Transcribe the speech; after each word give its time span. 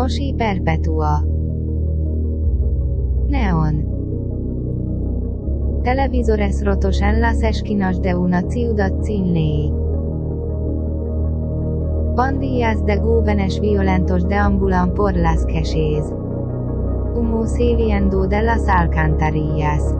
Moshi 0.00 0.32
Perpetua 0.32 1.22
Neon 3.28 3.84
Televisores 5.84 6.64
rotos 6.64 7.02
en 7.02 7.20
las 7.20 7.42
esquinas 7.42 8.00
de 8.00 8.14
una 8.14 8.40
ciudad 8.48 8.94
sin 9.02 9.34
ley. 9.34 9.70
Pandillas 12.16 12.82
de 12.86 12.96
jóvenes 12.96 13.60
violentos 13.60 14.26
deambulan 14.26 14.94
por 14.94 15.14
las 15.14 15.44
calles. 15.44 16.10
Humo 17.14 17.46
saliendo 17.46 18.26
de 18.26 18.40
las 18.40 18.66
alcantarillas. 18.68 19.94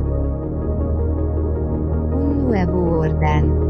Un 2.15 2.49
nuevo 2.49 3.01
orden. 3.01 3.70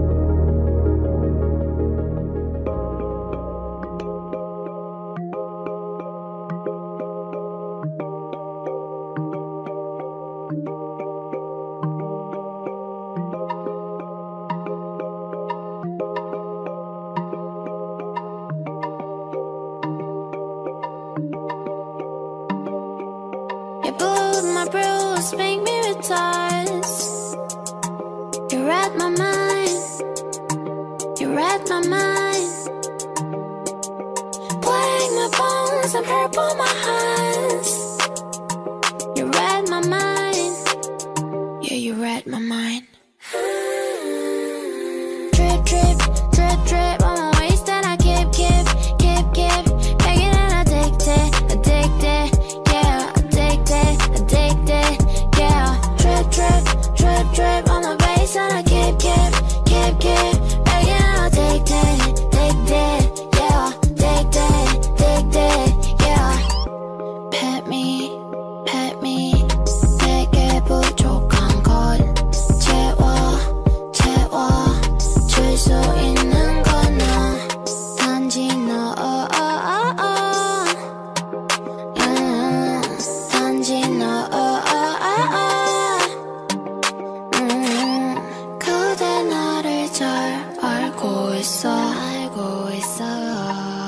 알고 91.00 91.34
있어. 91.36 91.70
알고 91.70 92.70
있어. 92.74 93.04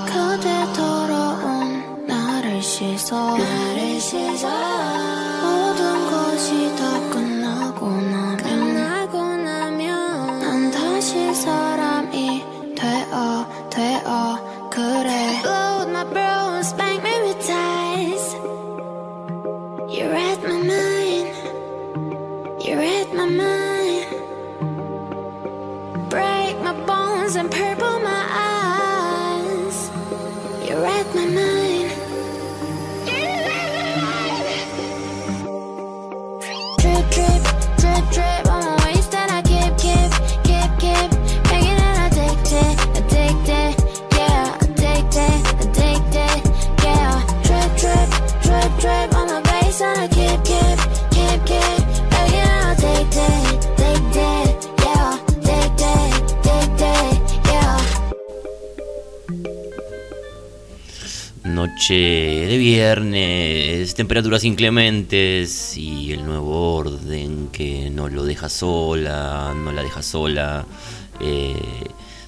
그대 0.07 0.49
더러운 0.73 2.07
나를 2.07 2.63
씻어. 2.63 3.36
나를 3.36 4.01
씻어. 4.01 4.92
De 61.89 62.57
viernes, 62.59 63.95
temperaturas 63.95 64.45
inclementes 64.45 65.77
y 65.77 66.13
el 66.13 66.25
nuevo 66.25 66.77
orden 66.77 67.48
que 67.51 67.91
no 67.91 68.09
lo 68.09 68.25
deja 68.25 68.48
sola, 68.48 69.53
no 69.57 69.73
la 69.73 69.83
deja 69.83 70.03
sola. 70.03 70.65
Eh, 71.21 71.57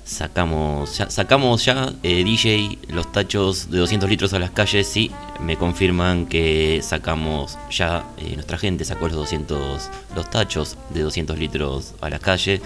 sacamos 0.05 0.99
ya, 0.99 1.09
sacamos 1.09 1.65
ya 1.65 1.93
eh, 2.03 2.25
DJ 2.25 2.79
los 2.89 3.13
tachos 3.13 3.71
de 3.71 3.79
200 3.79 4.11
litros 4.11 4.33
a 4.35 4.39
las 4.39 4.51
calles 4.51 4.87
sí 4.87 5.11
me 5.41 5.57
confirman 5.57 6.27
que 6.27 6.81
sacamos 6.83 7.57
ya 7.71 8.05
eh, 8.19 8.33
nuestra 8.35 8.59
gente 8.59 8.85
sacó 8.85 9.07
los 9.07 9.17
200 9.17 9.91
los 10.15 10.31
tachos 10.31 10.77
de 10.91 11.01
200 11.01 11.39
litros 11.39 11.95
a 12.03 12.11
las 12.11 12.21
calles 12.21 12.61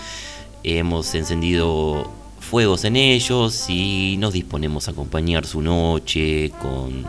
hemos 0.65 1.15
encendido 1.15 2.11
fuegos 2.49 2.85
en 2.85 2.97
ellos 2.97 3.67
y 3.69 4.17
nos 4.19 4.33
disponemos 4.33 4.89
a 4.89 4.93
acompañar 4.93 5.45
su 5.45 5.61
noche 5.61 6.51
con 6.63 7.05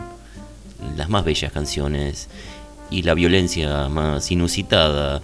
las 0.96 1.08
más 1.08 1.24
bellas 1.24 1.50
canciones 1.50 2.28
y 2.90 3.02
la 3.02 3.14
violencia 3.14 3.88
más 3.88 4.30
inusitada. 4.30 5.22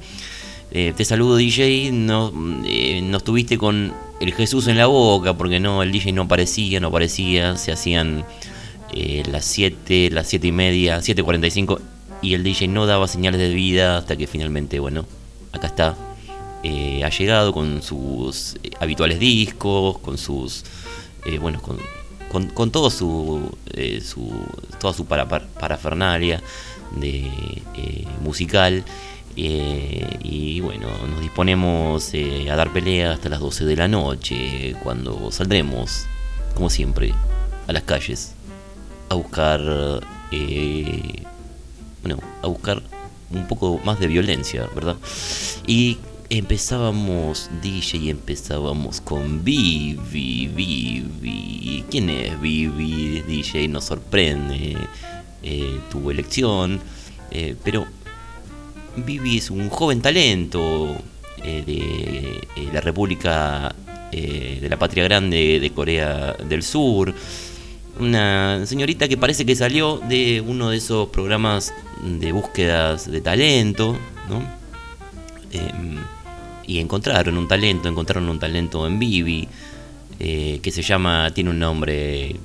Eh, 0.70 0.94
te 0.96 1.04
saludo 1.04 1.36
DJ, 1.36 1.92
no, 1.92 2.32
eh, 2.64 3.02
no 3.02 3.18
estuviste 3.18 3.58
con 3.58 3.92
el 4.18 4.32
Jesús 4.32 4.68
en 4.68 4.78
la 4.78 4.86
boca 4.86 5.34
porque 5.34 5.60
no, 5.60 5.82
el 5.82 5.92
DJ 5.92 6.12
no 6.12 6.22
aparecía, 6.22 6.80
no 6.80 6.88
aparecía, 6.88 7.56
se 7.56 7.72
hacían 7.72 8.24
eh, 8.94 9.22
las 9.30 9.44
7, 9.44 10.08
las 10.10 10.28
7 10.28 10.46
y 10.46 10.52
media, 10.52 10.98
7.45 10.98 11.78
y 12.22 12.32
el 12.32 12.42
DJ 12.42 12.68
no 12.68 12.86
daba 12.86 13.06
señales 13.06 13.38
de 13.38 13.50
vida 13.50 13.98
hasta 13.98 14.16
que 14.16 14.26
finalmente, 14.26 14.80
bueno, 14.80 15.04
acá 15.52 15.66
está, 15.66 15.94
eh, 16.68 17.04
ha 17.04 17.10
llegado 17.10 17.52
con 17.52 17.80
sus 17.80 18.56
eh, 18.64 18.72
habituales 18.80 19.20
discos, 19.20 19.98
con 19.98 20.18
sus, 20.18 20.64
eh, 21.24 21.38
bueno, 21.38 21.62
con, 21.62 21.78
con, 22.48 22.72
todo 22.72 22.90
su, 22.90 23.56
su, 24.02 24.32
toda 24.80 24.92
su 24.92 25.04
parafernalia 25.06 26.42
de 26.96 27.30
musical. 28.20 28.84
y 29.36 30.60
bueno, 30.60 30.88
nos 31.08 31.20
disponemos 31.20 32.12
a 32.50 32.56
dar 32.56 32.72
pelea 32.72 33.12
hasta 33.12 33.28
las 33.28 33.38
12 33.38 33.64
de 33.64 33.76
la 33.76 33.86
noche, 33.86 34.74
cuando 34.82 35.30
saldremos, 35.30 36.06
como 36.56 36.68
siempre, 36.68 37.14
a 37.68 37.72
las 37.72 37.84
calles 37.84 38.34
a 39.08 39.14
buscar, 39.14 39.60
bueno, 42.02 42.18
a 42.42 42.46
buscar 42.48 42.82
un 43.30 43.46
poco 43.46 43.80
más 43.84 44.00
de 44.00 44.08
violencia, 44.08 44.68
¿verdad? 44.74 44.96
Y 45.66 45.98
empezábamos 46.30 47.50
DJ 47.62 48.10
empezábamos 48.10 49.00
con 49.00 49.44
Vivi, 49.44 50.48
Vivi. 50.48 51.84
¿Quién 51.90 52.10
es 52.10 52.40
Vivi? 52.40 53.22
DJ 53.22 53.68
nos 53.68 53.84
sorprende 53.84 54.76
eh, 55.42 55.80
tu 55.90 56.10
elección, 56.10 56.80
eh, 57.30 57.54
pero 57.62 57.86
Vivi 58.96 59.38
es 59.38 59.50
un 59.50 59.68
joven 59.68 60.00
talento 60.00 60.96
eh, 61.44 62.40
de 62.56 62.72
la 62.72 62.80
República 62.80 63.74
de 64.10 64.66
la 64.70 64.78
Patria 64.78 65.04
Grande 65.04 65.60
de 65.60 65.70
Corea 65.72 66.32
del 66.48 66.62
Sur. 66.62 67.12
Una 68.00 68.64
señorita 68.64 69.08
que 69.08 69.18
parece 69.18 69.44
que 69.44 69.54
salió 69.54 69.98
de 69.98 70.40
uno 70.40 70.70
de 70.70 70.78
esos 70.78 71.08
programas 71.08 71.74
de 72.02 72.32
búsquedas 72.32 73.10
de 73.10 73.20
talento, 73.20 73.94
¿no? 74.30 74.42
Y 76.66 76.78
encontraron 76.78 77.36
un 77.38 77.48
talento, 77.48 77.88
encontraron 77.88 78.28
un 78.28 78.38
talento 78.38 78.86
en 78.86 78.98
Vivi, 78.98 79.48
eh, 80.18 80.60
que 80.62 80.70
se 80.70 80.82
llama, 80.82 81.30
tiene 81.32 81.50
un 81.50 81.58
nombre 81.58 82.36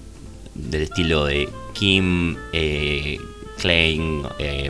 del 0.53 0.81
estilo 0.81 1.25
de 1.25 1.49
Kim, 1.73 2.35
eh, 2.53 3.17
Klein, 3.57 4.23
eh, 4.39 4.69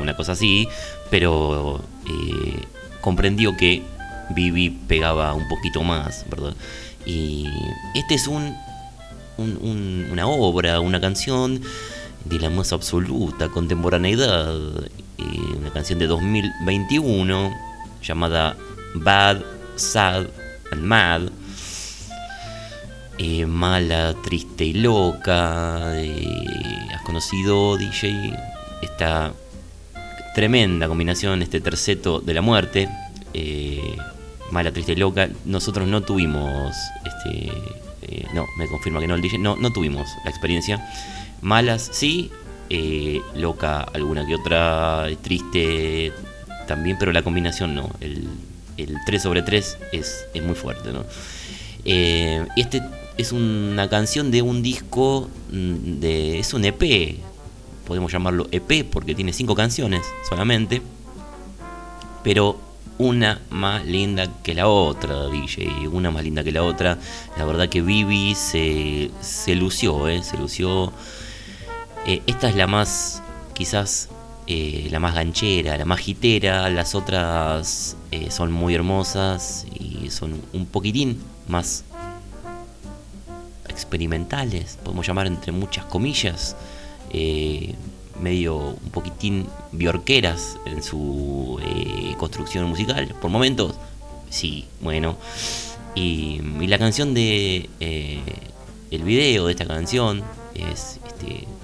una 0.00 0.16
cosa 0.16 0.32
así, 0.32 0.66
pero 1.10 1.82
eh, 2.06 2.56
comprendió 3.00 3.56
que 3.56 3.82
Vivi 4.30 4.70
pegaba 4.70 5.34
un 5.34 5.48
poquito 5.48 5.82
más, 5.82 6.24
¿verdad? 6.30 6.54
Y 7.06 7.46
este 7.94 8.14
es 8.14 8.26
un, 8.26 8.54
un- 9.36 9.58
un- 9.60 10.08
una 10.10 10.26
obra, 10.26 10.80
una 10.80 11.00
canción 11.00 11.60
de 12.24 12.38
la 12.38 12.50
más 12.50 12.72
absoluta 12.72 13.48
contemporaneidad, 13.48 14.56
eh, 15.18 15.24
una 15.58 15.70
canción 15.70 15.98
de 15.98 16.06
2021 16.06 17.50
llamada 18.02 18.56
Bad, 18.94 19.42
Sad 19.76 20.26
and 20.70 20.82
Mad. 20.82 21.22
Eh, 23.18 23.46
mala, 23.46 24.14
triste 24.22 24.64
y 24.64 24.72
loca. 24.74 25.92
eh, 25.96 26.88
¿Has 26.94 27.02
conocido, 27.02 27.76
DJ? 27.76 28.36
Esta 28.82 29.32
tremenda 30.34 30.88
combinación, 30.88 31.42
este 31.42 31.60
terceto 31.60 32.20
de 32.20 32.34
la 32.34 32.42
muerte. 32.42 32.88
eh, 33.34 33.96
mala, 34.50 34.72
triste 34.72 34.92
y 34.92 34.96
loca. 34.96 35.28
Nosotros 35.44 35.86
no 35.88 36.00
tuvimos. 36.02 36.74
Este, 37.04 37.52
no, 38.34 38.46
me 38.58 38.66
confirma 38.66 39.00
que 39.00 39.06
no 39.06 39.14
el 39.14 39.22
DJ. 39.22 39.38
No, 39.38 39.56
no 39.56 39.72
tuvimos 39.72 40.08
la 40.24 40.30
experiencia. 40.30 40.84
Malas, 41.40 41.88
sí. 41.92 42.30
loca, 43.34 43.80
alguna 43.82 44.26
que 44.26 44.34
otra. 44.34 45.06
Triste 45.22 46.12
también, 46.66 46.96
pero 46.98 47.12
la 47.12 47.22
combinación 47.22 47.74
no. 47.74 47.90
El, 48.00 48.28
el 48.76 48.96
3 49.06 49.22
sobre 49.22 49.42
3 49.42 49.78
es, 49.92 50.26
es 50.34 50.42
muy 50.42 50.54
fuerte, 50.54 50.92
¿no? 50.92 51.04
Eh, 51.84 52.46
este 52.56 52.82
es 53.16 53.32
una 53.32 53.88
canción 53.88 54.30
de 54.30 54.42
un 54.42 54.62
disco 54.62 55.28
mm, 55.50 56.00
de 56.00 56.38
es 56.38 56.54
un 56.54 56.64
EP 56.64 57.18
podemos 57.86 58.12
llamarlo 58.12 58.46
EP 58.52 58.88
porque 58.88 59.16
tiene 59.16 59.32
cinco 59.32 59.56
canciones 59.56 60.02
solamente 60.28 60.80
pero 62.22 62.56
una 62.98 63.40
más 63.50 63.84
linda 63.84 64.28
que 64.42 64.54
la 64.54 64.68
otra 64.68 65.26
DJ 65.26 65.88
una 65.88 66.10
más 66.10 66.22
linda 66.22 66.44
que 66.44 66.52
la 66.52 66.62
otra. 66.62 66.98
La 67.36 67.44
verdad 67.44 67.68
que 67.68 67.82
Vivi 67.82 68.34
se, 68.34 69.10
se 69.20 69.54
lució 69.54 70.08
eh, 70.08 70.22
se 70.22 70.36
lució. 70.36 70.92
Eh, 72.06 72.22
esta 72.26 72.48
es 72.48 72.56
la 72.56 72.66
más 72.66 73.22
quizás 73.54 74.08
eh, 74.46 74.88
la 74.90 74.98
más 74.98 75.14
ganchera 75.14 75.76
la 75.76 75.84
más 75.84 76.06
hitera 76.06 76.68
las 76.68 76.96
otras 76.96 77.96
eh, 78.10 78.30
son 78.30 78.50
muy 78.50 78.74
hermosas 78.74 79.66
y 79.78 80.10
son 80.10 80.40
un 80.52 80.66
poquitín 80.66 81.22
más 81.46 81.84
experimentales, 83.68 84.78
podemos 84.84 85.06
llamar 85.06 85.26
entre 85.26 85.52
muchas 85.52 85.84
comillas, 85.86 86.56
eh, 87.10 87.74
medio 88.20 88.56
un 88.56 88.90
poquitín 88.90 89.46
biorqueras 89.70 90.58
en 90.66 90.82
su 90.82 91.58
construcción 92.18 92.66
musical, 92.66 93.14
por 93.20 93.30
momentos, 93.30 93.74
sí, 94.28 94.66
bueno. 94.80 95.16
Y, 95.94 96.40
la 96.66 96.78
canción 96.78 97.14
de. 97.14 97.68
el 98.90 99.02
video 99.02 99.46
de 99.46 99.52
esta 99.52 99.66
canción 99.66 100.22
es. 100.54 101.00
Este, 101.06 101.46
es 101.46 101.61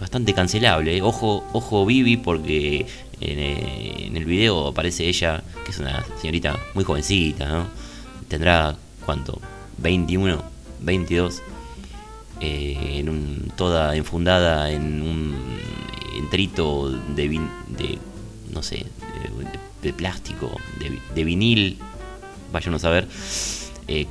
bastante 0.00 0.32
cancelable. 0.34 0.96
¿eh? 0.96 1.02
Ojo, 1.02 1.44
ojo 1.52 1.84
Vivi, 1.86 2.16
porque 2.16 2.86
en, 3.20 3.38
eh, 3.38 4.06
en 4.06 4.16
el 4.16 4.24
video 4.24 4.68
aparece 4.68 5.06
ella, 5.06 5.42
que 5.64 5.70
es 5.70 5.78
una 5.78 6.04
señorita 6.20 6.58
muy 6.74 6.84
jovencita, 6.84 7.46
¿no? 7.46 7.66
Tendrá, 8.28 8.76
¿cuánto? 9.04 9.40
21, 9.78 10.42
22. 10.80 11.42
eh, 12.40 12.96
en 12.98 13.08
un, 13.10 13.52
toda 13.56 13.94
enfundada 13.96 14.70
en 14.70 15.02
un 15.02 15.34
entrito 16.16 16.90
de, 16.90 17.28
de 17.68 17.98
no 18.50 18.62
sé, 18.62 18.86
de, 19.82 19.92
plástico, 19.92 20.56
de, 20.78 20.98
de 21.14 21.24
vinil, 21.24 21.78
vayan 22.52 22.74
a 22.74 22.78
saber, 22.78 23.06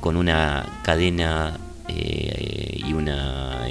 con 0.00 0.16
una 0.16 0.66
cadena 0.82 1.58
y 1.88 2.92
una 2.92 3.66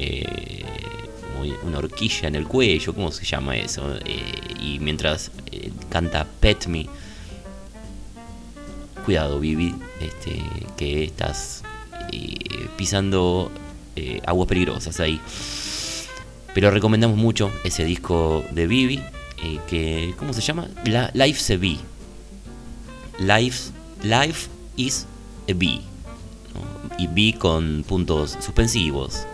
una 1.64 1.78
horquilla 1.78 2.28
en 2.28 2.36
el 2.36 2.48
cuello, 2.48 2.94
¿cómo 2.94 3.12
se 3.12 3.26
llama 3.26 3.58
eso? 3.58 3.96
Eh, 4.06 4.22
y 4.60 4.80
mientras 4.80 5.32
eh, 5.52 5.72
canta 5.90 6.26
Pet 6.40 6.68
Me, 6.68 6.88
cuidado 9.06 9.40
Vivi, 9.40 9.76
este, 10.00 10.42
que 10.78 11.04
estás 11.04 11.64
eh, 12.12 12.38
pisando 12.78 13.52
aguas 14.26 14.48
peligrosas 14.48 15.00
ahí. 15.02 15.20
Pero 16.54 16.72
recomendamos 16.72 17.18
mucho 17.18 17.52
ese 17.66 17.84
disco 17.84 18.46
de 18.52 18.66
Vivi, 18.66 19.02
que, 19.68 20.14
¿cómo 20.18 20.32
se 20.34 20.42
llama? 20.42 20.68
La, 20.86 21.12
Life's 21.14 21.50
a 21.52 21.58
Bee. 21.58 21.80
Life, 23.20 23.72
life 24.04 24.50
is 24.78 25.06
a 25.50 25.54
bee. 25.54 25.82
Y 26.98 27.08
bee 27.08 27.34
con 27.34 27.84
puntos 27.86 28.38
suspensivos. 28.40 29.26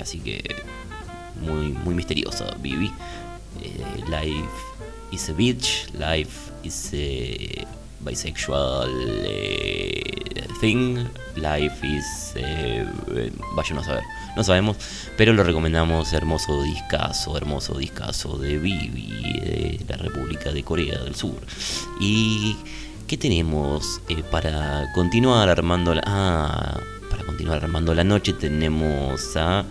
Así 0.00 0.18
que 0.18 0.42
muy, 1.40 1.72
muy 1.72 1.94
misteriosa, 1.94 2.54
Vivi. 2.60 2.90
Eh, 3.62 4.04
life 4.08 4.48
is 5.12 5.28
a 5.28 5.32
bitch. 5.32 5.86
Life 5.94 6.52
is 6.62 6.90
a 6.94 7.66
bisexual 8.00 8.88
eh, 9.26 10.46
thing. 10.60 11.06
Life 11.36 11.86
is. 11.86 12.32
eh, 12.36 12.86
eh, 13.16 13.32
vayan 13.54 13.78
a 13.78 13.84
saber. 13.84 14.02
No 14.36 14.42
sabemos, 14.44 14.76
pero 15.16 15.32
lo 15.32 15.44
recomendamos. 15.44 16.12
Hermoso 16.12 16.62
discazo, 16.62 17.36
hermoso 17.36 17.78
discazo 17.78 18.36
de 18.38 18.58
Vivi, 18.58 19.08
de 19.40 19.84
la 19.88 19.96
República 19.96 20.52
de 20.52 20.62
Corea 20.62 20.98
del 20.98 21.14
Sur. 21.14 21.40
Y. 22.00 22.56
¿Qué 23.06 23.18
tenemos 23.18 24.00
eh, 24.08 24.22
para 24.30 24.90
continuar 24.94 25.50
armando 25.50 25.94
la. 25.94 26.02
Ah, 26.06 26.80
para 27.10 27.22
continuar 27.24 27.62
armando 27.62 27.94
la 27.94 28.02
noche 28.02 28.32
tenemos 28.32 29.36
a 29.36 29.62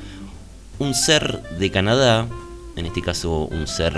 un 0.84 0.94
ser 0.94 1.42
de 1.58 1.72
Canadá, 1.72 2.28
en 2.76 2.86
este 2.86 3.02
caso 3.02 3.46
un 3.46 3.68
ser 3.68 3.94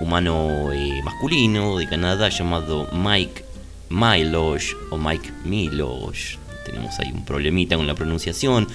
humano 0.00 0.70
eh, 0.70 1.00
masculino 1.02 1.78
de 1.78 1.88
Canadá 1.88 2.28
llamado 2.28 2.86
Mike 2.92 3.44
Milosh 3.88 4.74
o 4.90 4.98
Mike 4.98 5.32
Milosh. 5.44 6.36
Tenemos 6.66 6.98
ahí 7.00 7.10
un 7.12 7.24
problemita 7.24 7.76
con 7.76 7.86
la 7.86 7.94
pronunciación, 7.94 8.68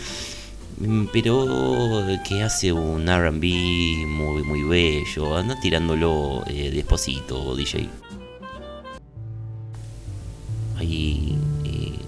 mm, 0.79 1.05
pero 1.13 2.03
que 2.27 2.41
hace 2.41 2.73
un 2.73 3.05
RB 3.07 4.07
muy, 4.07 4.43
muy 4.43 4.63
bello. 4.63 5.37
Anda 5.37 5.59
tirándolo 5.59 6.43
eh, 6.47 6.71
despacito, 6.73 7.55
DJ. 7.55 7.87
Ahí, 10.79 11.37
eh, 11.65 11.99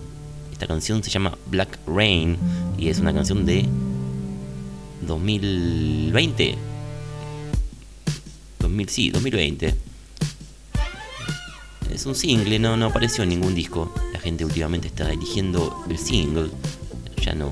esta 0.52 0.66
canción 0.66 1.04
se 1.04 1.12
llama 1.12 1.38
Black 1.52 1.78
Rain 1.86 2.36
y 2.80 2.90
es 2.90 3.00
una 3.00 3.14
canción 3.14 3.46
de 3.46 3.68
2020. 5.10 6.56
2000, 8.60 8.90
sí, 8.90 9.10
2020. 9.10 9.76
Es 11.92 12.06
un 12.06 12.14
single, 12.14 12.60
no, 12.60 12.78
no 12.78 12.86
apareció 12.86 13.24
en 13.24 13.30
ningún 13.30 13.56
disco. 13.56 13.92
La 14.14 14.20
gente 14.20 14.46
últimamente 14.46 14.88
está 14.88 15.12
eligiendo 15.12 15.84
el 15.90 15.98
single. 15.98 16.52
Ya 17.24 17.34
no, 17.34 17.50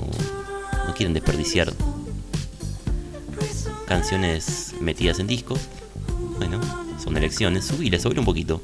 no 0.88 0.94
quieren 0.94 1.14
desperdiciar 1.14 1.74
canciones 3.88 4.76
metidas 4.80 5.18
en 5.20 5.26
discos. 5.26 5.60
Bueno, 6.38 6.62
son 7.04 7.18
elecciones. 7.18 7.66
Subile, 7.66 8.00
subile 8.00 8.20
un 8.20 8.26
poquito. 8.26 8.62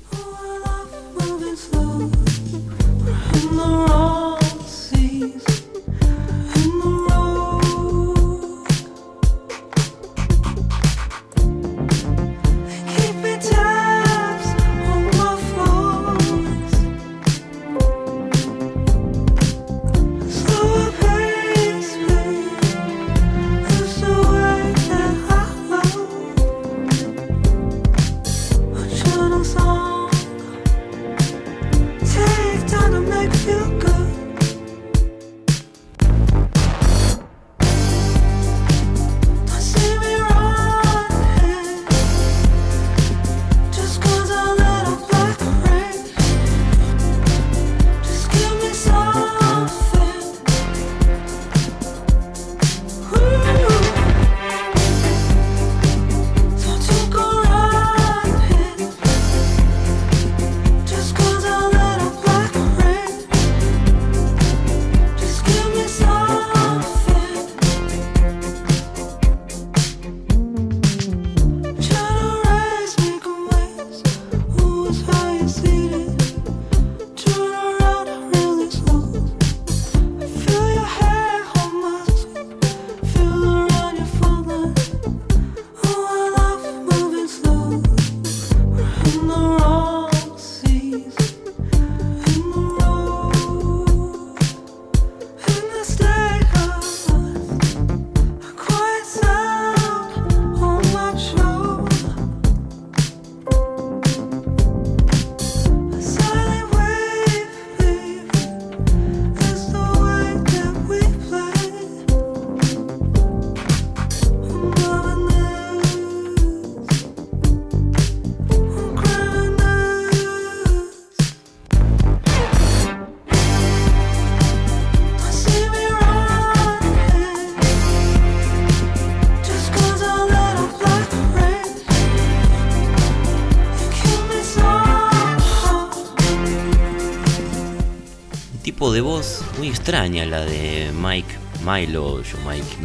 Extraña 139.83 140.25
la 140.25 140.45
de 140.45 140.93
Mike 140.93 141.35
Milosh 141.65 142.35
o 142.35 142.49
Mike. 142.49 142.77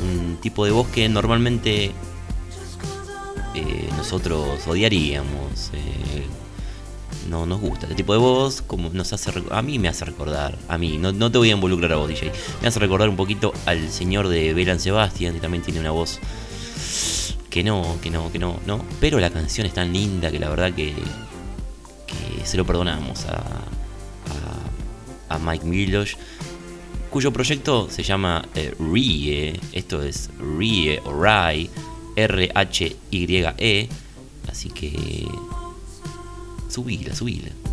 Un 0.00 0.38
tipo 0.40 0.64
de 0.64 0.70
voz 0.70 0.88
que 0.88 1.06
normalmente 1.06 1.92
eh, 3.54 3.88
nosotros 3.94 4.66
odiaríamos. 4.66 5.70
eh, 5.74 6.24
no 7.28 7.44
nos 7.44 7.60
gusta 7.60 7.82
este 7.82 7.94
tipo 7.94 8.14
de 8.14 8.18
voz, 8.18 8.62
como 8.62 8.88
nos 8.88 9.12
hace 9.12 9.30
a 9.50 9.60
mí 9.60 9.78
me 9.78 9.88
hace 9.88 10.06
recordar, 10.06 10.56
a 10.68 10.78
mí, 10.78 10.96
no, 10.96 11.12
no 11.12 11.30
te 11.30 11.36
voy 11.36 11.50
a 11.50 11.52
involucrar 11.54 11.92
a 11.92 11.96
vos, 11.96 12.08
DJ, 12.08 12.32
me 12.62 12.68
hace 12.68 12.78
recordar 12.78 13.10
un 13.10 13.16
poquito 13.16 13.52
al 13.66 13.90
señor 13.90 14.28
de 14.28 14.54
Belan 14.54 14.80
Sebastian, 14.80 15.34
que 15.34 15.40
también 15.40 15.62
tiene 15.62 15.80
una 15.80 15.90
voz 15.90 16.20
que 17.50 17.64
no, 17.64 17.98
que 18.00 18.10
no, 18.10 18.32
que 18.32 18.38
no, 18.38 18.60
no, 18.64 18.82
pero 19.00 19.18
la 19.18 19.28
canción 19.28 19.66
es 19.66 19.74
tan 19.74 19.92
linda 19.92 20.30
que 20.30 20.38
la 20.38 20.48
verdad 20.48 20.72
que, 20.72 20.94
que 22.06 22.46
se 22.46 22.56
lo 22.56 22.64
perdonamos 22.64 23.26
a 23.26 23.65
Mike 25.46 25.64
Milosh, 25.64 26.14
cuyo 27.10 27.32
proyecto 27.32 27.88
se 27.88 28.02
llama 28.02 28.44
eh, 28.54 28.74
RIE, 28.78 29.58
esto 29.72 30.02
es 30.02 30.30
RIE 30.58 31.00
o 31.04 31.12
RAI, 31.12 31.70
R-H-Y-E, 32.16 33.88
así 34.48 34.70
que 34.70 35.26
subila, 36.68 37.14
subila. 37.14 37.65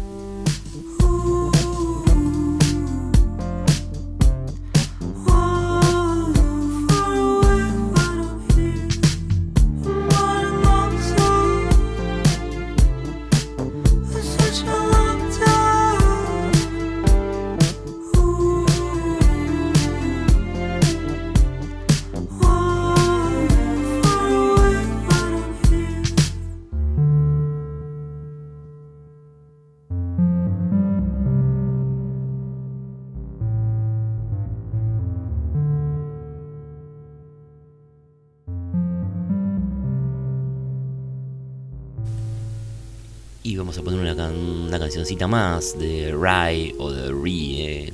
Más 45.27 45.77
de 45.77 46.15
Rai 46.17 46.73
o 46.77 46.91
de 46.91 47.11
Rie. 47.11 47.93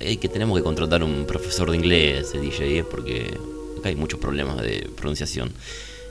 Eh, 0.00 0.16
que 0.18 0.28
tenemos 0.28 0.56
que 0.56 0.62
contratar 0.62 1.02
un 1.02 1.26
profesor 1.26 1.70
de 1.70 1.76
inglés, 1.76 2.32
de 2.32 2.40
DJ, 2.40 2.84
porque 2.84 3.36
acá 3.78 3.88
hay 3.88 3.96
muchos 3.96 4.20
problemas 4.20 4.62
de 4.62 4.88
pronunciación. 4.96 5.52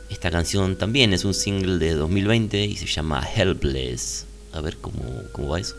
Esta 0.09 0.29
canción 0.31 0.77
también 0.77 1.13
es 1.13 1.25
un 1.25 1.33
single 1.33 1.77
de 1.77 1.93
2020 1.93 2.65
y 2.65 2.75
se 2.75 2.85
llama 2.85 3.25
Helpless. 3.25 4.25
A 4.53 4.61
ver 4.61 4.77
cómo, 4.77 5.23
cómo 5.31 5.49
va 5.49 5.59
eso. 5.59 5.75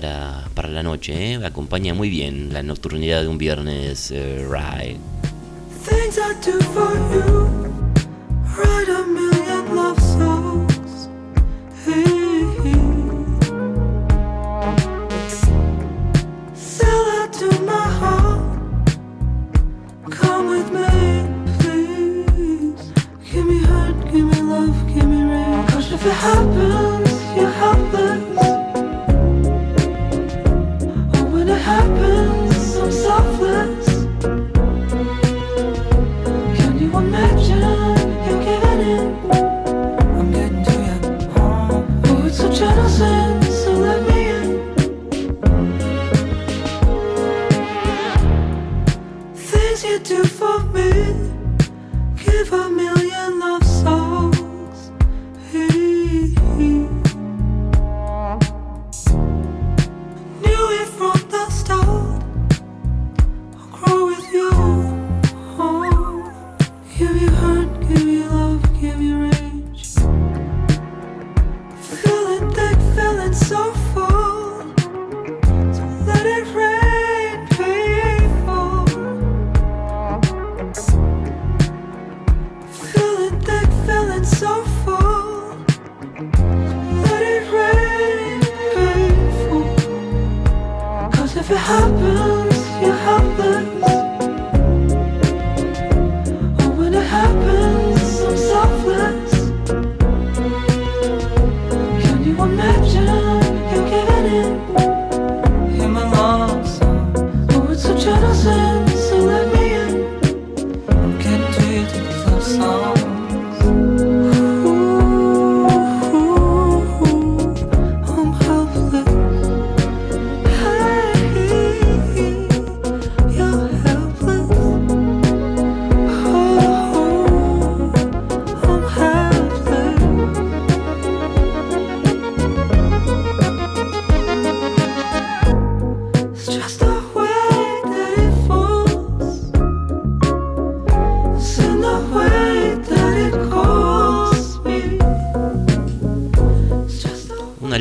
Para, 0.00 0.68
la 0.68 0.82
noche, 0.82 1.32
¿eh? 1.32 1.44
acompaña 1.44 1.94
muy 1.94 2.08
bien 2.08 2.52
la 2.52 2.62
nocturnidad 2.62 3.22
de 3.22 3.28
un 3.28 3.38
viernes 3.38 4.10
eh. 4.10 4.46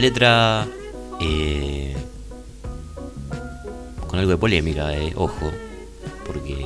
Letra 0.09 0.67
eh, 1.21 1.95
con 4.07 4.17
algo 4.17 4.31
de 4.31 4.37
polémica, 4.37 4.91
eh, 4.97 5.13
ojo, 5.15 5.51
porque 6.25 6.65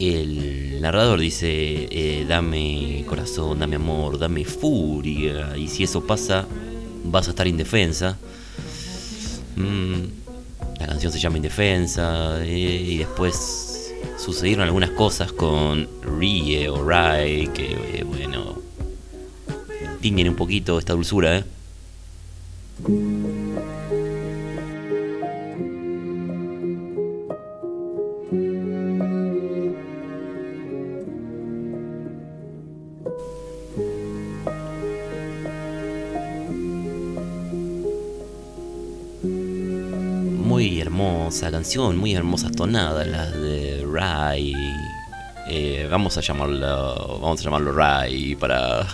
el 0.00 0.80
narrador 0.80 1.20
dice, 1.20 1.46
eh, 1.48 2.26
dame 2.28 3.04
corazón, 3.06 3.60
dame 3.60 3.76
amor, 3.76 4.18
dame 4.18 4.44
furia, 4.44 5.56
y 5.56 5.68
si 5.68 5.84
eso 5.84 6.04
pasa, 6.04 6.44
vas 7.04 7.28
a 7.28 7.30
estar 7.30 7.46
indefensa. 7.46 8.18
Mm, 9.54 9.94
la 10.80 10.86
canción 10.88 11.12
se 11.12 11.20
llama 11.20 11.36
Indefensa 11.36 12.44
y 12.44 12.98
después 12.98 13.94
sucedieron 14.18 14.64
algunas 14.64 14.90
cosas 14.90 15.30
con 15.30 15.88
Rie 16.18 16.68
o 16.68 16.82
Rai 16.84 17.46
que, 17.52 18.04
bueno, 18.08 18.58
tiñen 20.00 20.30
un 20.30 20.36
poquito 20.36 20.80
esta 20.80 20.94
dulzura, 20.94 21.38
¿eh? 21.38 21.44
Muy 22.82 23.20
hermosa 40.80 41.50
canción, 41.50 41.98
muy 41.98 42.14
hermosas 42.14 42.52
tonadas 42.52 43.06
las 43.06 43.32
de 43.34 43.86
Rai. 43.92 44.54
Eh, 45.48 45.86
vamos 45.90 46.16
a 46.16 46.22
llamarlo, 46.22 47.18
vamos 47.20 47.40
a 47.40 47.44
llamarlo 47.44 47.72
Rai 47.72 48.36
para 48.36 48.86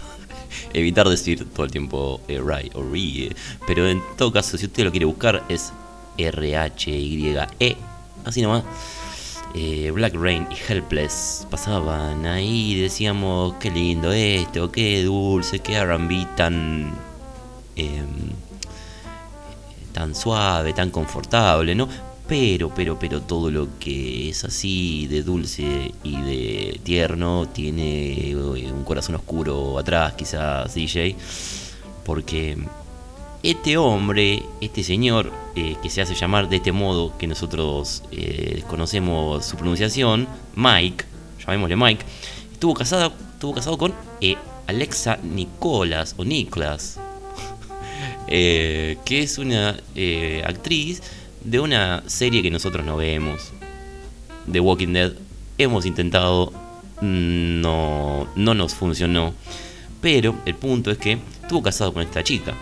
evitar 0.77 1.09
decir 1.09 1.47
todo 1.53 1.65
el 1.65 1.73
tiempo 1.73 2.21
eh, 2.29 2.41
Rai 2.45 2.71
o. 2.75 2.85
Pero 3.67 3.89
en 3.89 4.03
todo 4.17 4.31
caso, 4.33 4.59
si 4.59 4.67
usted 4.67 4.85
lo 4.85 4.91
quiere 4.91 5.07
buscar, 5.07 5.45
es 5.49 5.73
R-H-Y-E. 6.19 7.77
Así 8.25 8.43
nomás. 8.43 8.65
Eh, 9.55 9.91
Black 9.91 10.15
Rain 10.15 10.47
y 10.51 10.73
Helpless 10.73 11.47
pasaban 11.51 12.27
ahí 12.27 12.73
y 12.73 12.81
decíamos 12.83 13.55
qué 13.55 13.71
lindo 13.71 14.13
esto, 14.13 14.71
qué 14.71 15.03
dulce, 15.03 15.61
qué 15.61 15.77
R&B 15.77 16.27
tan 16.37 16.93
em, 17.77 18.33
tan 19.93 20.15
suave, 20.15 20.75
tan 20.75 20.91
confortable, 20.91 21.75
¿no? 21.75 21.89
Pero, 22.29 22.73
pero, 22.75 22.99
pero 22.99 23.23
todo 23.23 23.51
lo 23.51 23.79
que 23.79 24.31
es 24.31 24.45
así 24.45 25.07
de 25.07 25.23
dulce 25.23 25.93
y 26.03 26.21
de 26.23 26.81
tierno 26.83 27.47
tiene 27.47 28.31
eh, 28.31 28.37
un 28.73 28.83
corazón 28.85 29.15
oscuro 29.15 29.79
atrás, 29.79 30.15
quizás 30.15 30.75
DJ, 30.75 31.15
porque 32.05 32.57
este 33.43 33.77
hombre, 33.77 34.43
este 34.61 34.83
señor, 34.83 35.31
eh, 35.55 35.77
que 35.81 35.89
se 35.89 36.03
hace 36.03 36.17
llamar 36.17 36.49
de 36.49 36.57
este 36.57 36.73
modo, 36.73 37.17
que 37.17 37.29
nosotros 37.29 38.03
eh, 38.11 38.65
conocemos 38.67 39.45
su 39.45 39.57
pronunciación, 39.57 40.27
Mike, 40.57 41.05
llamémosle 41.47 41.77
Mike, 41.77 42.05
estuvo 42.53 42.75
casado, 42.75 43.13
estuvo 43.35 43.55
casado 43.55 43.79
con 43.79 43.95
Alexa 44.67 45.19
Nicolas 45.23 46.15
o 46.17 46.25
Niklas, 46.25 46.99
eh, 48.27 48.99
que 49.05 49.23
es 49.23 49.39
una 49.39 49.77
actriz 50.45 51.03
de 51.47 51.61
una 51.61 52.03
serie 52.07 52.43
que 52.43 52.51
nosotros 52.51 52.85
no 52.85 52.97
vemos, 52.97 53.53
The 54.51 54.59
Walking 54.59 54.93
Dead. 54.93 55.13
Hemos 55.59 55.87
intentado, 55.87 56.53
mm, 57.01 57.61
no, 57.61 58.27
no 58.35 58.55
nos 58.55 58.75
funcionó, 58.75 59.33
pero 60.01 60.35
el 60.45 60.57
punto 60.57 60.91
es 60.91 60.99
que 60.99 61.19
estuvo 61.43 61.63
casado 61.63 61.93
con 61.93 62.03
esta 62.03 62.25
chica. 62.25 62.55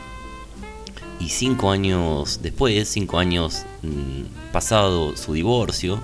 Y 1.18 1.30
cinco 1.30 1.70
años 1.70 2.40
después, 2.42 2.86
cinco 2.88 3.18
años 3.18 3.64
mm, 3.82 4.52
pasado 4.52 5.16
su 5.16 5.32
divorcio, 5.32 6.02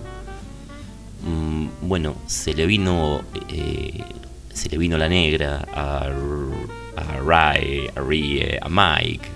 mm, 1.22 1.86
bueno, 1.86 2.16
se 2.26 2.54
le 2.54 2.64
vino, 2.64 3.20
eh, 3.50 4.02
se 4.54 4.70
le 4.70 4.78
vino 4.78 4.96
la 4.96 5.08
negra 5.08 5.68
a, 5.74 6.08
a 6.96 7.20
Ray, 7.20 7.90
a 7.94 8.00
Rie, 8.00 8.58
a 8.62 8.68
Mike, 8.70 9.28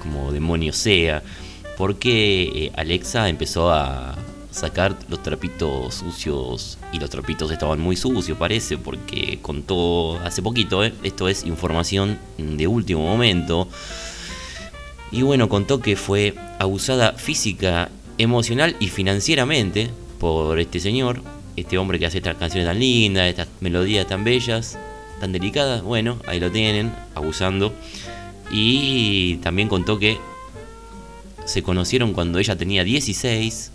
como 0.00 0.30
demonio 0.30 0.72
sea, 0.72 1.20
porque 1.76 2.42
eh, 2.54 2.72
Alexa 2.76 3.28
empezó 3.28 3.70
a 3.70 4.16
sacar 4.50 4.96
los 5.08 5.22
trapitos 5.22 5.94
sucios 5.94 6.78
y 6.92 6.98
los 7.00 7.10
trapitos 7.10 7.50
estaban 7.50 7.80
muy 7.80 7.96
sucios 7.96 8.38
parece 8.38 8.78
porque 8.78 9.40
contó 9.42 10.18
hace 10.20 10.42
poquito, 10.42 10.84
eh, 10.84 10.92
esto 11.02 11.28
es 11.28 11.44
información 11.44 12.18
de 12.38 12.66
último 12.66 13.02
momento, 13.02 13.68
y 15.14 15.22
bueno, 15.22 15.48
contó 15.48 15.80
que 15.80 15.94
fue 15.94 16.34
abusada 16.58 17.12
física, 17.12 17.88
emocional 18.18 18.74
y 18.80 18.88
financieramente 18.88 19.90
por 20.18 20.58
este 20.58 20.80
señor, 20.80 21.22
este 21.56 21.78
hombre 21.78 22.00
que 22.00 22.06
hace 22.06 22.18
estas 22.18 22.36
canciones 22.36 22.68
tan 22.68 22.80
lindas, 22.80 23.28
estas 23.28 23.46
melodías 23.60 24.08
tan 24.08 24.24
bellas, 24.24 24.76
tan 25.20 25.30
delicadas. 25.30 25.82
Bueno, 25.82 26.18
ahí 26.26 26.40
lo 26.40 26.50
tienen, 26.50 26.92
abusando. 27.14 27.72
Y 28.50 29.36
también 29.36 29.68
contó 29.68 30.00
que 30.00 30.18
se 31.44 31.62
conocieron 31.62 32.12
cuando 32.12 32.38
ella 32.38 32.56
tenía 32.56 32.84
16 32.84 33.70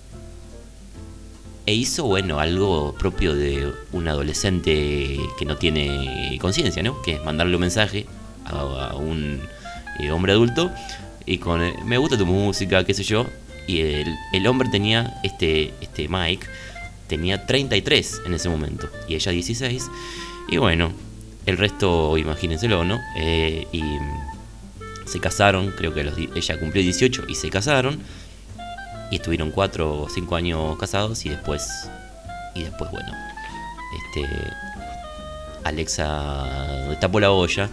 e 1.66 1.74
hizo, 1.74 2.06
bueno, 2.06 2.40
algo 2.40 2.96
propio 2.98 3.36
de 3.36 3.72
un 3.92 4.08
adolescente 4.08 5.20
que 5.38 5.46
no 5.46 5.58
tiene 5.58 6.38
conciencia, 6.42 6.82
¿no? 6.82 7.02
Que 7.02 7.14
es 7.14 7.24
mandarle 7.24 7.56
un 7.56 7.62
mensaje 7.62 8.08
a, 8.46 8.96
un 8.96 9.40
eh, 10.00 10.12
hombre 10.12 10.32
adulto 10.32 10.72
y 11.26 11.38
con 11.38 11.62
eh, 11.62 11.76
me 11.86 11.98
gusta 11.98 12.18
tu 12.18 12.26
música, 12.26 12.84
qué 12.84 12.94
sé 12.94 13.04
yo. 13.04 13.28
Y 13.68 13.82
el, 13.82 14.16
el 14.34 14.48
hombre 14.48 14.68
tenía, 14.70 15.20
este, 15.24 15.74
este 15.80 16.08
Mike, 16.08 16.48
tenía 17.08 17.46
33 17.46 18.22
en 18.26 18.34
ese 18.34 18.50
momento 18.50 18.90
y 19.08 19.16
ella 19.16 19.32
16. 19.32 19.92
Y 20.50 20.58
bueno, 20.58 20.92
el 21.46 21.58
resto, 21.58 22.18
imagínenselo, 22.18 22.84
¿no? 22.84 23.00
Eh, 23.18 23.68
y 23.72 23.84
se 25.10 25.20
casaron, 25.20 25.72
creo 25.72 25.94
que 25.94 26.04
los 26.04 26.18
ella 26.18 26.60
cumplió 26.60 26.84
18 26.84 27.26
y 27.28 27.36
se 27.36 27.50
casaron. 27.50 28.00
Y 29.12 29.16
estuvieron 29.16 29.52
4 29.52 30.04
o 30.04 30.10
5 30.10 30.36
años 30.36 30.78
casados 30.78 31.26
y 31.26 31.30
después, 31.30 31.90
y 32.54 32.64
después, 32.64 32.92
bueno, 32.92 33.12
este, 33.98 34.30
Alexa 35.64 36.96
tapó 37.00 37.20
la 37.20 37.32
olla. 37.32 37.70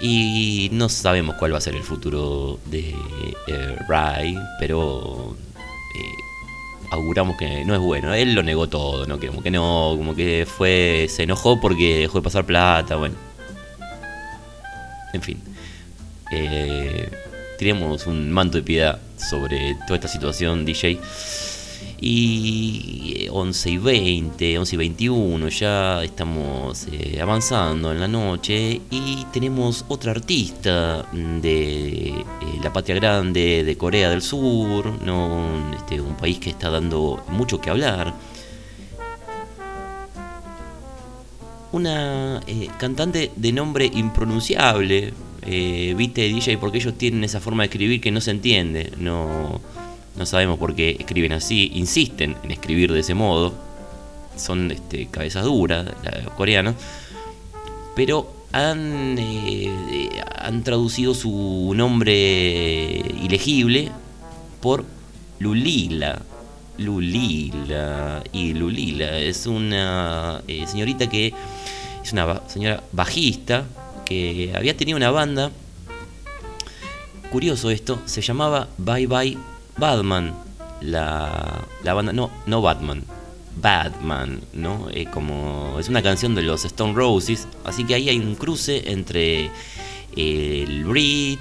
Y 0.00 0.68
no 0.72 0.88
sabemos 0.88 1.36
cuál 1.36 1.54
va 1.54 1.58
a 1.58 1.60
ser 1.60 1.76
el 1.76 1.84
futuro 1.84 2.58
de 2.66 2.92
eh, 3.46 3.76
Ray, 3.86 4.36
pero 4.58 5.36
eh, 5.94 6.22
auguramos 6.90 7.36
que 7.36 7.64
no 7.64 7.74
es 7.74 7.80
bueno. 7.80 8.12
Él 8.12 8.34
lo 8.34 8.42
negó 8.42 8.68
todo, 8.68 9.06
¿no? 9.06 9.20
Que 9.20 9.28
como 9.28 9.42
que 9.42 9.50
no, 9.52 9.94
como 9.96 10.16
que 10.16 10.44
fue, 10.44 11.06
se 11.08 11.22
enojó 11.22 11.60
porque 11.60 11.98
dejó 11.98 12.18
de 12.18 12.24
pasar 12.24 12.44
plata, 12.44 12.96
bueno. 12.96 13.14
En 15.12 15.22
fin. 15.22 15.51
Eh, 16.32 17.10
un 18.06 18.30
manto 18.32 18.58
de 18.58 18.64
piedad 18.64 18.98
sobre 19.16 19.76
toda 19.86 19.94
esta 19.94 20.08
situación, 20.08 20.64
DJ. 20.64 20.98
Y 22.00 23.14
eh, 23.16 23.28
11 23.30 23.70
y 23.70 23.78
20, 23.78 24.58
11 24.58 24.74
y 24.74 24.78
21, 24.78 25.48
ya 25.48 26.02
estamos 26.02 26.88
eh, 26.90 27.20
avanzando 27.22 27.92
en 27.92 28.00
la 28.00 28.08
noche 28.08 28.80
y 28.90 29.24
tenemos 29.32 29.84
otra 29.86 30.10
artista 30.10 31.06
de 31.12 32.08
eh, 32.08 32.24
la 32.60 32.72
patria 32.72 32.96
grande 32.96 33.62
de 33.62 33.76
Corea 33.76 34.10
del 34.10 34.22
Sur, 34.22 35.00
¿no? 35.04 35.72
este, 35.76 36.00
un 36.00 36.16
país 36.16 36.40
que 36.40 36.50
está 36.50 36.70
dando 36.70 37.24
mucho 37.28 37.60
que 37.60 37.70
hablar. 37.70 38.12
Una 41.70 42.40
eh, 42.46 42.68
cantante 42.78 43.30
de 43.36 43.52
nombre 43.52 43.86
impronunciable, 43.86 45.14
eh, 45.42 45.94
viste 45.96 46.22
DJ, 46.22 46.58
porque 46.58 46.78
ellos 46.78 46.94
tienen 46.96 47.24
esa 47.24 47.40
forma 47.40 47.62
de 47.62 47.66
escribir 47.66 48.00
que 48.00 48.10
no 48.10 48.20
se 48.20 48.30
entiende, 48.30 48.92
no, 48.98 49.60
no 50.16 50.26
sabemos 50.26 50.58
por 50.58 50.74
qué 50.74 50.96
escriben 50.98 51.32
así, 51.32 51.70
insisten 51.74 52.36
en 52.42 52.50
escribir 52.50 52.92
de 52.92 53.00
ese 53.00 53.14
modo, 53.14 53.54
son 54.36 54.70
este, 54.70 55.06
cabezas 55.06 55.44
duras, 55.44 55.86
los 56.24 56.34
coreanos, 56.34 56.76
pero 57.96 58.32
han, 58.52 59.16
eh, 59.18 60.22
han 60.36 60.62
traducido 60.62 61.14
su 61.14 61.72
nombre 61.74 63.02
ilegible 63.22 63.90
por 64.60 64.84
Lulila. 65.38 66.22
Lulila. 66.78 68.22
Y 68.32 68.54
Lulila 68.54 69.18
es 69.18 69.46
una 69.46 70.42
eh, 70.46 70.66
señorita 70.66 71.08
que 71.08 71.34
es 72.02 72.12
una 72.12 72.48
señora 72.48 72.82
bajista 72.92 73.64
había 74.54 74.76
tenido 74.76 74.96
una 74.96 75.10
banda. 75.10 75.50
Curioso 77.30 77.70
esto, 77.70 78.00
se 78.04 78.20
llamaba 78.20 78.68
Bye 78.78 79.06
Bye 79.06 79.38
Batman. 79.78 80.34
La, 80.82 81.64
la 81.84 81.94
banda, 81.94 82.12
no, 82.12 82.28
no 82.46 82.60
Batman, 82.60 83.04
Batman, 83.54 84.40
¿no? 84.52 84.88
Eh, 84.90 85.06
como 85.06 85.76
es 85.78 85.88
una 85.88 86.02
canción 86.02 86.34
de 86.34 86.42
los 86.42 86.64
Stone 86.64 86.94
Roses, 86.94 87.46
así 87.64 87.84
que 87.84 87.94
ahí 87.94 88.08
hay 88.08 88.18
un 88.18 88.34
cruce 88.34 88.90
entre 88.90 89.44
eh, 90.16 90.64
el 90.66 90.84
Brit, 90.84 91.38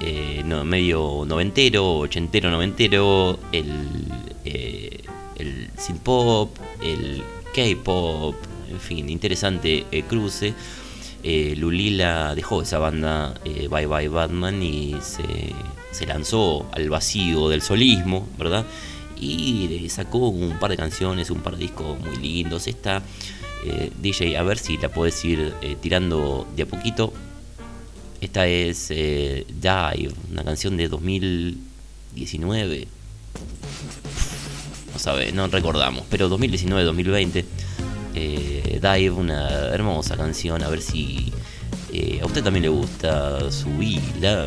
eh, 0.00 0.42
no, 0.46 0.64
medio 0.64 1.24
noventero, 1.26 1.98
ochentero, 1.98 2.50
noventero, 2.50 3.38
el, 3.52 4.08
eh, 4.46 5.04
el 5.36 5.68
synth 5.76 6.00
pop, 6.00 6.56
el 6.82 7.22
K-pop, 7.54 8.36
en 8.70 8.80
fin, 8.80 9.10
interesante 9.10 9.84
cruce. 10.08 10.54
Eh, 11.26 11.54
Lulila 11.56 12.34
dejó 12.34 12.60
esa 12.60 12.78
banda 12.78 13.32
eh, 13.46 13.66
Bye 13.70 13.86
Bye 13.86 14.08
Batman 14.08 14.62
y 14.62 14.94
se, 15.00 16.06
lanzó 16.06 16.66
al 16.72 16.90
vacío 16.90 17.48
del 17.48 17.62
solismo, 17.62 18.28
¿verdad? 18.36 18.66
Y 19.18 19.88
sacó 19.88 20.28
un 20.28 20.58
par 20.58 20.70
de 20.70 20.76
canciones, 20.76 21.30
un 21.30 21.40
par 21.40 21.56
de 21.56 21.62
discos 21.62 21.98
muy 21.98 22.18
lindos. 22.18 22.66
Esta, 22.66 23.02
eh, 23.64 23.90
DJ, 24.02 24.36
a 24.36 24.42
ver 24.42 24.58
si 24.58 24.76
la 24.76 24.90
puedes 24.90 25.24
ir 25.24 25.54
tirando 25.80 26.46
de 26.54 26.64
a 26.64 26.66
poquito. 26.66 27.10
Esta 28.20 28.46
es 28.46 28.88
Dive, 28.88 30.12
una 30.30 30.44
canción 30.44 30.76
de 30.76 30.88
2019. 30.88 32.86
No 34.92 34.98
sabe, 34.98 35.32
no 35.32 35.46
recordamos, 35.46 36.04
pero 36.10 36.28
2019-2020. 36.28 37.44
Eh, 38.14 38.80
Dive, 38.80 39.10
una 39.10 39.68
hermosa 39.72 40.16
canción, 40.16 40.62
a 40.62 40.68
ver 40.68 40.80
si 40.80 41.32
eh, 41.92 42.20
a 42.22 42.26
usted 42.26 42.42
también 42.42 42.62
le 42.62 42.68
gusta 42.68 43.50
subirla. 43.50 44.46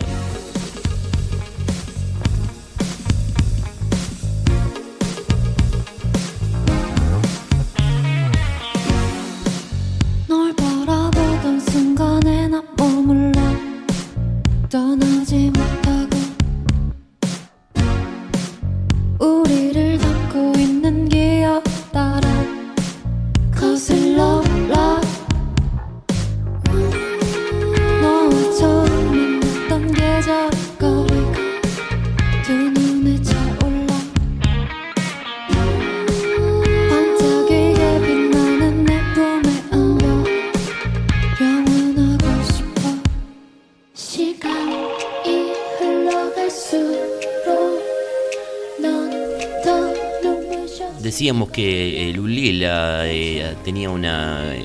Decíamos 51.27 51.49
que 51.49 52.09
eh, 52.09 52.13
Lulila 52.13 53.05
eh, 53.05 53.57
tenía 53.65 53.89
una, 53.89 54.55
eh, 54.55 54.63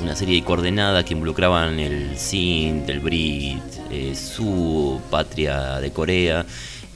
una 0.00 0.14
serie 0.14 0.36
de 0.36 0.44
coordenadas 0.46 1.04
que 1.04 1.14
involucraban 1.14 1.80
el 1.80 2.16
Sindh, 2.16 2.88
el 2.88 3.00
Brit, 3.00 3.60
su 4.14 5.00
patria 5.10 5.80
de 5.80 5.90
Corea 5.90 6.46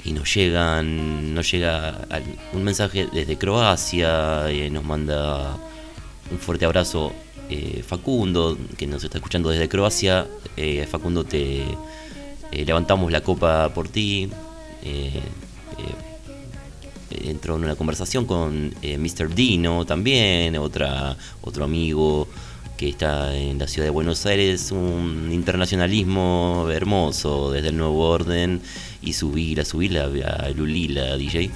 y 0.04 0.12
nos 0.12 0.32
llegan 0.32 1.34
nos 1.34 1.50
llega 1.50 1.98
un 2.52 2.62
mensaje 2.62 3.08
desde 3.12 3.36
Croacia, 3.36 4.44
nos 4.70 4.84
manda 4.84 5.56
un 6.30 6.38
fuerte 6.38 6.64
abrazo 6.64 7.12
Facundo 7.88 8.56
que 8.76 8.86
nos 8.86 9.02
está 9.02 9.18
escuchando 9.18 9.50
desde 9.50 9.68
Croacia. 9.68 10.28
Facundo 10.88 11.24
te 11.24 11.64
levantamos 12.52 13.10
la 13.10 13.20
copa 13.20 13.74
por 13.74 13.88
ti. 13.88 14.30
Entró 17.24 17.56
en 17.56 17.64
una 17.64 17.76
conversación 17.76 18.24
con 18.24 18.74
eh, 18.82 18.98
Mr. 18.98 19.34
Dino 19.34 19.84
también, 19.84 20.56
otra, 20.56 21.16
otro 21.42 21.64
amigo 21.64 22.28
que 22.76 22.90
está 22.90 23.36
en 23.36 23.58
la 23.58 23.66
ciudad 23.66 23.86
de 23.86 23.90
Buenos 23.90 24.24
Aires, 24.24 24.70
un 24.70 25.30
internacionalismo 25.32 26.68
hermoso 26.72 27.50
desde 27.50 27.68
el 27.68 27.76
nuevo 27.76 28.08
orden 28.08 28.62
y 29.02 29.14
subir, 29.14 29.60
a 29.60 29.64
subir 29.64 29.98
a 29.98 30.48
Lulila, 30.50 31.16
DJ. 31.16 31.50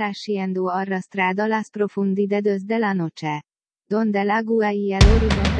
Estás 0.00 0.16
siendo 0.16 0.70
arrastrado 0.70 1.42
a 1.42 1.48
las 1.48 1.68
profundidades 1.68 2.66
de 2.66 2.78
la 2.78 2.94
noche. 2.94 3.42
Donde 3.86 4.22
el 4.22 4.30
agua 4.30 4.72
y 4.72 4.94
el 4.94 5.02
horizonte 5.02 5.59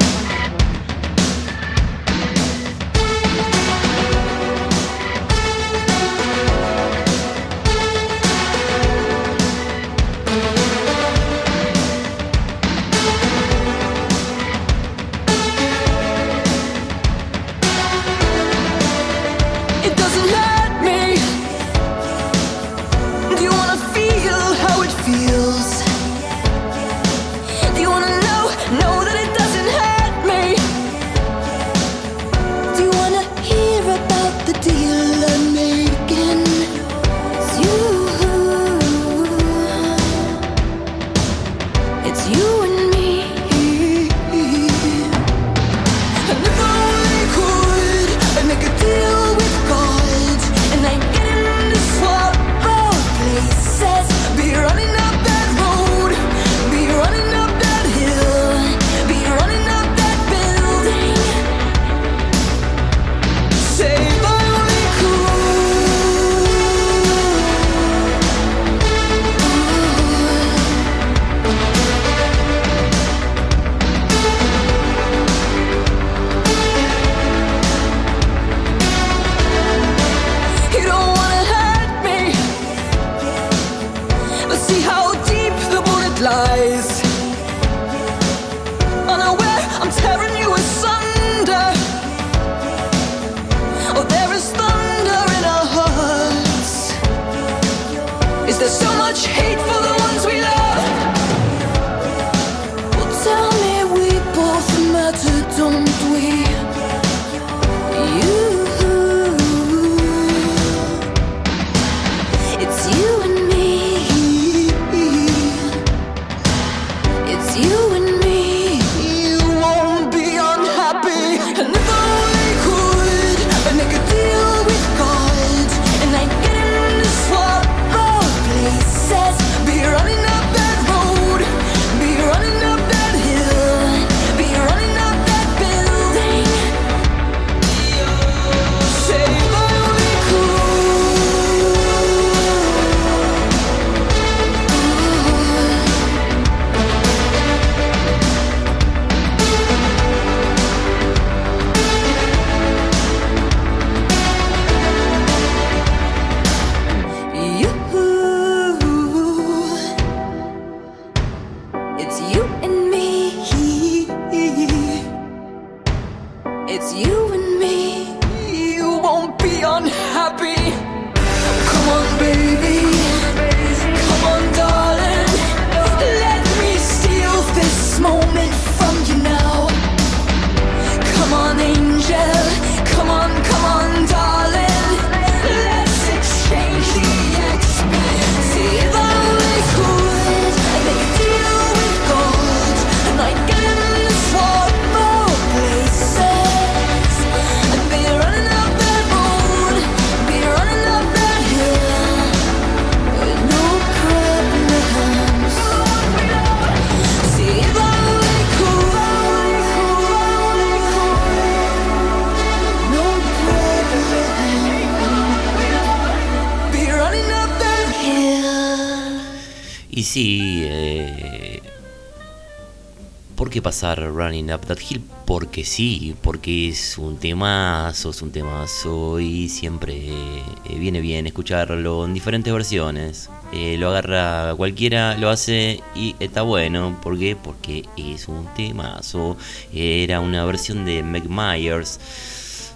Running 223.81 224.53
Up 224.53 224.61
That 224.67 224.77
Hill? 224.77 225.01
Porque 225.25 225.65
sí, 225.65 226.15
porque 226.21 226.69
es 226.69 226.97
un 226.99 227.17
temazo, 227.17 228.11
es 228.11 228.21
un 228.21 228.31
temazo 228.31 229.19
y 229.19 229.49
siempre 229.49 229.95
eh, 229.95 230.77
viene 230.77 231.01
bien 231.01 231.25
escucharlo 231.25 232.05
en 232.05 232.13
diferentes 232.13 232.53
versiones. 232.53 233.29
Eh, 233.51 233.77
lo 233.79 233.89
agarra 233.89 234.53
cualquiera, 234.55 235.17
lo 235.17 235.29
hace 235.29 235.81
y 235.95 236.15
está 236.19 236.43
bueno. 236.43 236.99
¿Por 237.01 237.17
qué? 237.17 237.35
Porque 237.35 237.85
es 237.97 238.27
un 238.27 238.45
temazo. 238.55 239.35
Era 239.73 240.19
una 240.19 240.45
versión 240.45 240.85
de 240.85 241.01
Meg 241.01 241.27
Myers. 241.27 241.99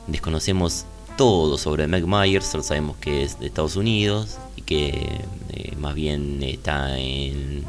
Desconocemos 0.08 0.86
todo 1.18 1.58
sobre 1.58 1.88
Meg 1.88 2.08
Myers, 2.08 2.48
solo 2.48 2.64
sabemos 2.64 2.98
que 2.98 3.24
es 3.24 3.40
de 3.40 3.46
Estados 3.46 3.76
Unidos 3.76 4.38
y 4.56 4.64
que 4.64 4.88
eh, 5.54 5.76
más 5.78 5.94
bien 5.94 6.42
está 6.42 6.98
en, 6.98 7.64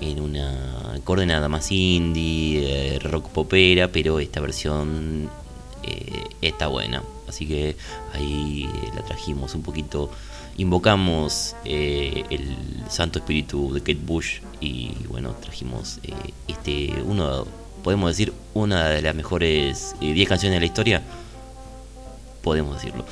en 0.00 0.20
una 0.20 0.69
coordenada 1.10 1.48
más 1.48 1.72
indie, 1.72 2.94
eh, 2.94 2.98
rock 3.00 3.30
popera, 3.30 3.90
pero 3.90 4.20
esta 4.20 4.38
versión 4.38 5.28
eh, 5.82 6.22
está 6.40 6.68
buena. 6.68 7.02
Así 7.26 7.48
que 7.48 7.74
ahí 8.12 8.70
eh, 8.72 8.90
la 8.94 9.02
trajimos 9.02 9.56
un 9.56 9.62
poquito. 9.62 10.08
Invocamos 10.58 11.56
el 11.64 12.56
Santo 12.88 13.18
Espíritu 13.18 13.74
de 13.74 13.80
Kate 13.80 13.98
Bush 14.06 14.38
y 14.60 14.92
bueno, 15.08 15.34
trajimos 15.40 15.98
este, 16.46 17.02
uno, 17.04 17.44
podemos 17.82 18.10
decir, 18.10 18.32
una 18.54 18.90
de 18.90 19.02
las 19.02 19.16
mejores 19.16 19.96
eh, 20.00 20.12
10 20.12 20.28
canciones 20.28 20.58
de 20.58 20.60
la 20.60 20.66
historia 20.66 21.02
podemos 22.40 22.76
decirlo. 22.76 23.04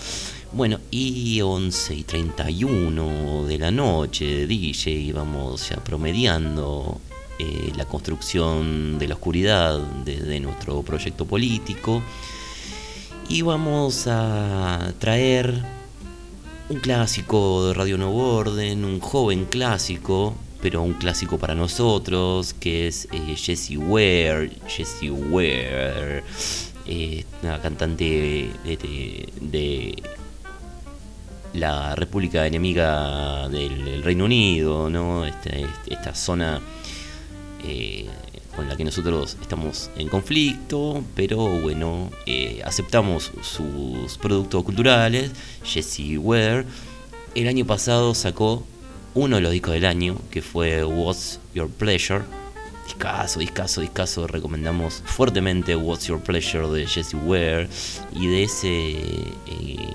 Bueno, 0.52 0.78
y 0.92 1.40
11 1.40 1.96
y 1.96 2.04
31 2.04 3.44
de 3.44 3.58
la 3.58 3.72
noche, 3.72 4.46
DJ, 4.46 5.12
vamos 5.12 5.70
ya 5.70 5.82
promediando 5.82 7.00
eh, 7.38 7.72
la 7.76 7.84
construcción 7.84 8.98
de 8.98 9.08
la 9.08 9.14
oscuridad 9.14 9.78
desde 10.04 10.40
nuestro 10.40 10.82
proyecto 10.82 11.24
político. 11.26 12.02
Y 13.28 13.42
vamos 13.42 14.06
a 14.06 14.92
traer 14.98 15.62
un 16.70 16.78
clásico 16.80 17.66
de 17.68 17.74
Radio 17.74 17.98
Nuevo 17.98 18.34
Orden, 18.36 18.84
un 18.84 19.00
joven 19.00 19.44
clásico, 19.44 20.34
pero 20.62 20.82
un 20.82 20.94
clásico 20.94 21.38
para 21.38 21.54
nosotros, 21.54 22.54
que 22.54 22.88
es 22.88 23.06
eh, 23.12 23.36
Jessie 23.36 23.76
Ware. 23.78 24.50
Jessie 24.66 25.10
Ware, 25.10 26.24
eh, 26.86 27.24
una 27.42 27.60
cantante 27.60 28.04
de, 28.64 29.28
de- 29.40 30.02
la 31.54 31.94
República 31.94 32.46
enemiga 32.46 33.48
del, 33.48 33.84
del 33.84 34.02
Reino 34.02 34.26
Unido, 34.26 34.90
¿no? 34.90 35.24
Este- 35.24 35.62
este- 35.62 35.94
esta 35.94 36.14
zona 36.14 36.60
eh, 37.64 38.06
con 38.56 38.68
la 38.68 38.76
que 38.76 38.84
nosotros 38.84 39.36
estamos 39.40 39.90
en 39.96 40.08
conflicto, 40.08 41.04
pero 41.14 41.36
bueno, 41.60 42.10
eh, 42.26 42.60
aceptamos 42.64 43.32
sus 43.42 44.18
productos 44.18 44.64
culturales. 44.64 45.30
Jessie 45.62 46.18
Ware 46.18 46.64
el 47.34 47.46
año 47.46 47.64
pasado 47.66 48.14
sacó 48.14 48.64
uno 49.14 49.36
de 49.36 49.42
los 49.42 49.52
discos 49.52 49.74
del 49.74 49.84
año, 49.84 50.16
que 50.30 50.42
fue 50.42 50.84
What's 50.84 51.38
Your 51.54 51.68
Pleasure. 51.68 52.22
Discaso, 52.84 53.38
discaso, 53.38 53.80
discaso. 53.80 54.26
Recomendamos 54.26 55.02
fuertemente 55.04 55.76
What's 55.76 56.06
Your 56.06 56.20
Pleasure 56.20 56.68
de 56.68 56.86
Jessie 56.86 57.18
Ware. 57.18 57.68
Y 58.12 58.26
de 58.26 58.42
ese 58.42 58.90
eh, 58.90 59.94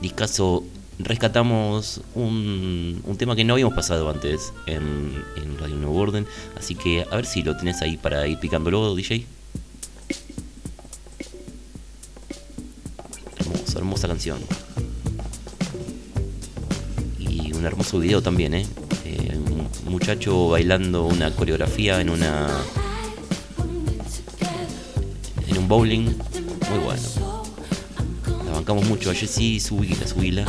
discaso 0.00 0.64
rescatamos 0.98 2.00
un, 2.14 3.02
un 3.04 3.16
tema 3.16 3.34
que 3.36 3.44
no 3.44 3.54
habíamos 3.54 3.74
pasado 3.74 4.08
antes 4.08 4.52
en, 4.66 5.24
Radio 5.58 5.76
Nuevo 5.76 5.98
Orden. 5.98 6.26
Así 6.56 6.74
que 6.74 7.04
a 7.10 7.16
ver 7.16 7.26
si 7.26 7.42
lo 7.42 7.56
tenés 7.56 7.80
ahí 7.82 7.96
para 7.96 8.26
ir 8.26 8.38
picándolo, 8.38 8.94
DJ. 8.94 9.26
Hermosa, 13.38 13.78
hermosa 13.78 14.08
canción. 14.08 14.38
Y 17.18 17.52
un 17.52 17.64
hermoso 17.64 17.98
video 17.98 18.22
también, 18.22 18.54
¿eh? 18.54 18.66
Eh, 19.04 19.38
un 19.86 19.92
muchacho 19.92 20.48
bailando 20.48 21.06
una 21.06 21.30
coreografía 21.30 22.00
en 22.00 22.10
una 22.10 22.48
en 25.46 25.58
un 25.58 25.68
bowling 25.68 26.14
muy 26.70 26.78
bueno 26.84 27.02
la 28.46 28.52
bancamos 28.52 28.84
mucho 28.86 29.10
a 29.10 29.14
Jessie 29.14 29.60
subila 29.60 30.06
subila 30.06 30.44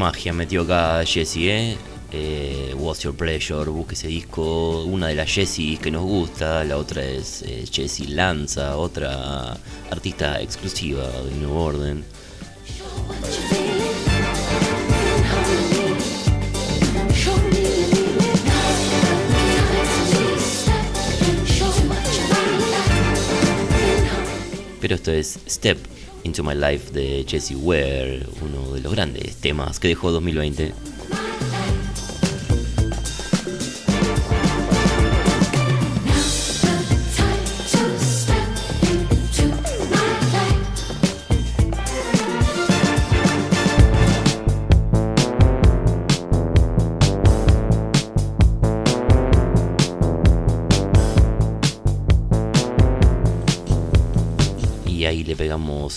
magia 0.00 0.32
metió 0.32 0.62
acá 0.62 1.04
Jesse, 1.04 1.36
¿eh? 1.36 1.76
eh 2.10 2.74
What's 2.74 3.02
Your 3.02 3.14
Pleasure, 3.14 3.68
busque 3.70 3.92
ese 3.94 4.08
disco. 4.08 4.82
Una 4.84 5.08
de 5.08 5.14
las 5.14 5.30
Jessie 5.30 5.76
que 5.76 5.90
nos 5.90 6.04
gusta, 6.04 6.64
la 6.64 6.78
otra 6.78 7.04
es 7.04 7.42
eh, 7.42 8.06
Lanza, 8.08 8.78
otra 8.78 9.58
artista 9.90 10.40
exclusiva 10.40 11.06
de 11.06 11.34
New 11.38 11.54
Orden. 11.54 12.02
Pero 24.80 24.94
esto 24.94 25.12
es 25.12 25.38
Step 25.46 25.99
Into 26.30 26.44
My 26.44 26.54
Life 26.54 26.92
de 26.92 27.24
Jesse 27.26 27.56
Ware, 27.56 28.24
uno 28.40 28.72
de 28.72 28.80
los 28.80 28.92
grandes 28.92 29.34
temas 29.34 29.80
que 29.80 29.88
dejó 29.88 30.12
2020. 30.12 30.72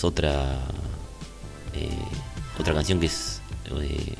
Otra 0.02 0.58
eh, 1.74 1.88
otra 2.58 2.74
canción 2.74 2.98
que 3.00 3.06
es 3.06 3.40
eh, 3.80 4.14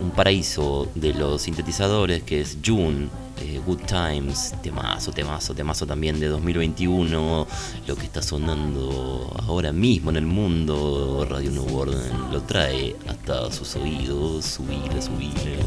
un 0.00 0.10
paraíso 0.10 0.88
de 0.94 1.14
los 1.14 1.42
sintetizadores 1.42 2.22
que 2.22 2.40
es 2.40 2.58
June 2.64 3.08
eh, 3.40 3.60
Good 3.64 3.80
Times 3.86 4.54
temazo 4.62 5.12
temazo 5.12 5.54
temazo 5.54 5.86
también 5.86 6.20
de 6.20 6.28
2021 6.28 7.46
lo 7.86 7.96
que 7.96 8.04
está 8.04 8.22
sonando 8.22 9.34
ahora 9.46 9.72
mismo 9.72 10.10
en 10.10 10.16
el 10.16 10.26
mundo. 10.26 11.26
Radio 11.28 11.50
New 11.50 11.76
Orden 11.76 12.30
lo 12.30 12.42
trae 12.42 12.94
hasta 13.08 13.50
sus 13.50 13.76
oídos 13.76 14.44
subile 14.44 15.02
subile 15.02 15.58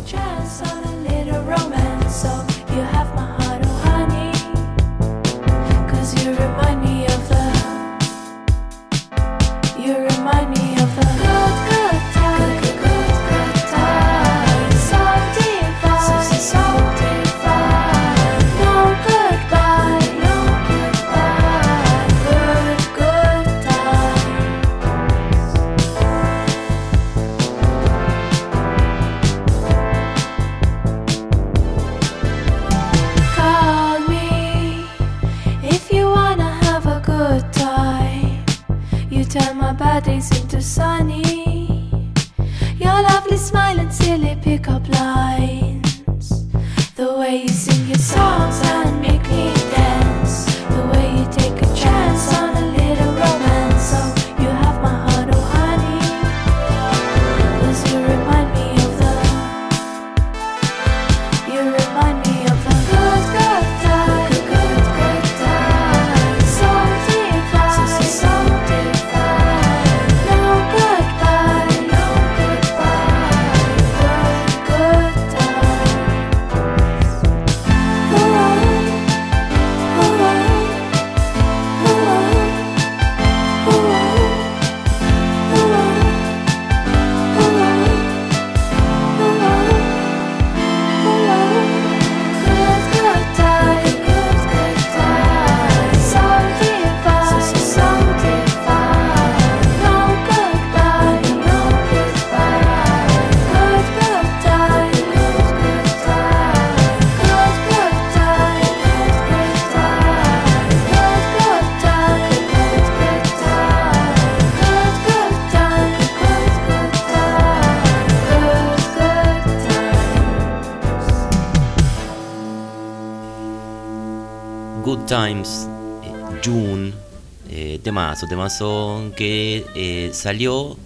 temazo, 128.15 128.27
temazo 128.27 129.11
que 129.15 129.65
eh, 129.75 130.09
salió 130.13 130.77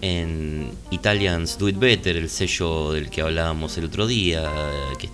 en 0.00 0.70
Italians 0.90 1.58
Do 1.58 1.68
It 1.68 1.78
Better, 1.78 2.16
el 2.16 2.30
sello 2.30 2.92
del 2.92 3.10
que 3.10 3.20
hablábamos 3.20 3.76
el 3.76 3.84
otro 3.84 4.06
día, 4.06 4.50
que, 4.98 5.10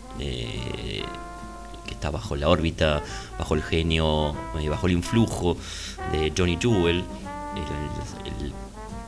está 1.91 2.11
bajo 2.11 2.37
la 2.37 2.49
órbita, 2.49 3.03
bajo 3.41 3.57
el 3.57 3.63
genio, 3.65 4.37
bajo 4.71 4.87
el 4.87 4.93
influjo 4.93 5.57
de 6.13 6.33
Johnny 6.37 6.57
Jewel. 6.61 6.99
El, 6.99 8.45
el, 8.45 8.53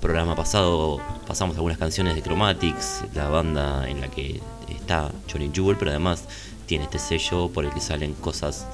programa 0.00 0.34
pasado 0.34 0.98
pasamos 1.26 1.54
algunas 1.56 1.76
canciones 1.76 2.14
de 2.14 2.22
Chromatics, 2.22 3.04
la 3.14 3.28
banda 3.28 3.88
en 3.88 4.00
la 4.00 4.08
que 4.08 4.40
está 4.70 5.12
Johnny 5.30 5.50
Jewel, 5.54 5.76
pero 5.76 5.90
además 5.90 6.24
tiene 6.66 6.84
este 6.84 6.98
sello 6.98 7.48
por 7.50 7.64
el 7.66 7.70
que 7.70 7.80
salen 7.80 8.14
cosas 8.14 8.66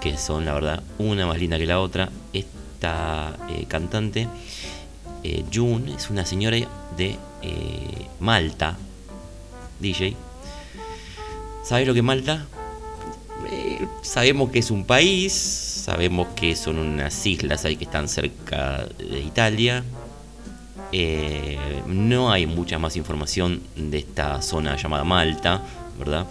que 0.00 0.16
son 0.16 0.46
la 0.46 0.54
verdad 0.54 0.82
una 0.98 1.26
más 1.26 1.38
linda 1.38 1.58
que 1.58 1.66
la 1.66 1.80
otra. 1.80 2.08
Eh, 2.84 3.64
cantante, 3.66 4.28
eh, 5.22 5.42
June, 5.52 5.94
es 5.94 6.10
una 6.10 6.26
señora 6.26 6.58
de 6.98 7.16
eh, 7.40 8.06
Malta, 8.20 8.76
DJ. 9.80 10.14
¿Sabes 11.62 11.86
lo 11.86 11.94
que 11.94 12.00
es 12.00 12.04
Malta? 12.04 12.46
sabemos 14.02 14.50
que 14.50 14.58
es 14.58 14.70
un 14.70 14.84
país, 14.84 15.32
sabemos 15.32 16.28
que 16.36 16.56
son 16.56 16.78
unas 16.78 17.26
islas 17.26 17.64
ahí 17.64 17.76
que 17.76 17.84
están 17.84 18.08
cerca 18.08 18.86
de 18.98 19.20
Italia. 19.20 19.82
no 21.86 22.30
hay 22.30 22.46
mucha 22.46 22.78
más 22.78 22.96
información 22.96 23.62
de 23.76 23.98
esta 23.98 24.42
zona 24.42 24.76
llamada 24.76 25.04
Malta, 25.04 25.62
¿verdad? 25.98 26.26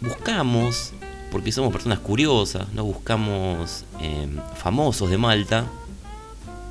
buscamos, 0.00 0.92
porque 1.30 1.52
somos 1.52 1.72
personas 1.72 1.98
curiosas, 1.98 2.72
no 2.72 2.84
buscamos 2.84 3.84
em, 4.00 4.36
famosos 4.56 5.10
de 5.10 5.18
Malta, 5.18 5.66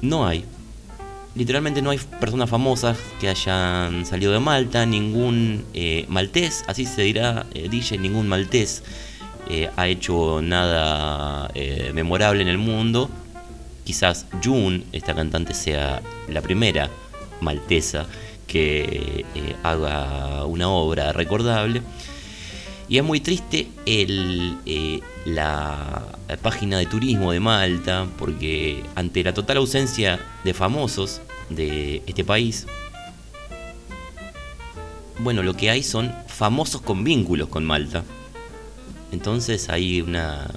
no 0.02 0.26
hay. 0.26 0.46
Literalmente 1.36 1.84
no 1.84 1.92
hay 1.92 2.00
personas 2.20 2.50
famosas 2.50 2.98
que 3.20 3.30
hayan 3.30 4.06
salido 4.06 4.32
de 4.32 4.40
Malta, 4.40 4.86
ningún 4.86 5.66
eh, 5.74 6.06
maltés, 6.10 6.64
así 6.68 6.86
se 6.86 7.04
dirá, 7.04 7.46
eh, 7.54 7.70
DJ, 7.70 8.00
ningún 8.00 8.28
maltés 8.28 8.84
eh, 9.50 9.70
ha 9.78 9.88
hecho 9.88 10.42
nada 10.42 11.52
memorable 11.94 12.42
en 12.42 12.48
el 12.48 12.58
mundo. 12.58 13.10
Quizás 13.84 14.26
June, 14.44 14.84
esta 14.92 15.14
cantante, 15.14 15.54
sea 15.54 16.02
la 16.28 16.42
primera 16.42 16.90
maltesa 17.40 18.08
que 18.48 19.24
haga 19.64 20.46
una 20.46 20.70
obra 20.70 21.14
recordable. 21.14 21.82
Y 22.90 22.98
es 22.98 23.04
muy 23.04 23.20
triste 23.20 23.68
el, 23.86 24.58
eh, 24.66 25.02
la, 25.26 26.06
página 26.42 26.78
de 26.78 26.86
turismo 26.86 27.32
de 27.32 27.40
Malta, 27.40 28.08
porque 28.18 28.84
ante 28.96 29.24
la 29.24 29.34
total 29.34 29.58
ausencia 29.58 30.20
de 30.44 30.54
famosos, 30.54 31.22
de 31.50 32.02
este 32.06 32.24
país, 32.24 32.66
bueno, 35.20 35.44
lo 35.44 35.56
que 35.56 35.70
hay 35.70 35.84
son 35.84 36.14
famosos 36.28 36.82
con 36.82 37.04
vínculos 37.04 37.50
con 37.50 37.66
Malta. 37.66 38.04
Entonces 39.12 39.70
hay 39.70 40.02
una, 40.02 40.48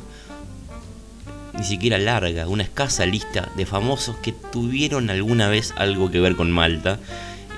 ni 1.57 1.65
siquiera 1.65 1.99
larga, 1.99 2.47
una 2.47 2.63
escasa 2.63 3.07
lista 3.07 3.51
de 3.57 3.67
famosos 3.67 4.17
que 4.17 4.33
tuvieron 4.33 5.11
alguna 5.11 5.49
vez 5.49 5.73
algo 5.77 6.11
que 6.11 6.21
ver 6.21 6.37
con 6.37 6.51
Malta. 6.53 7.01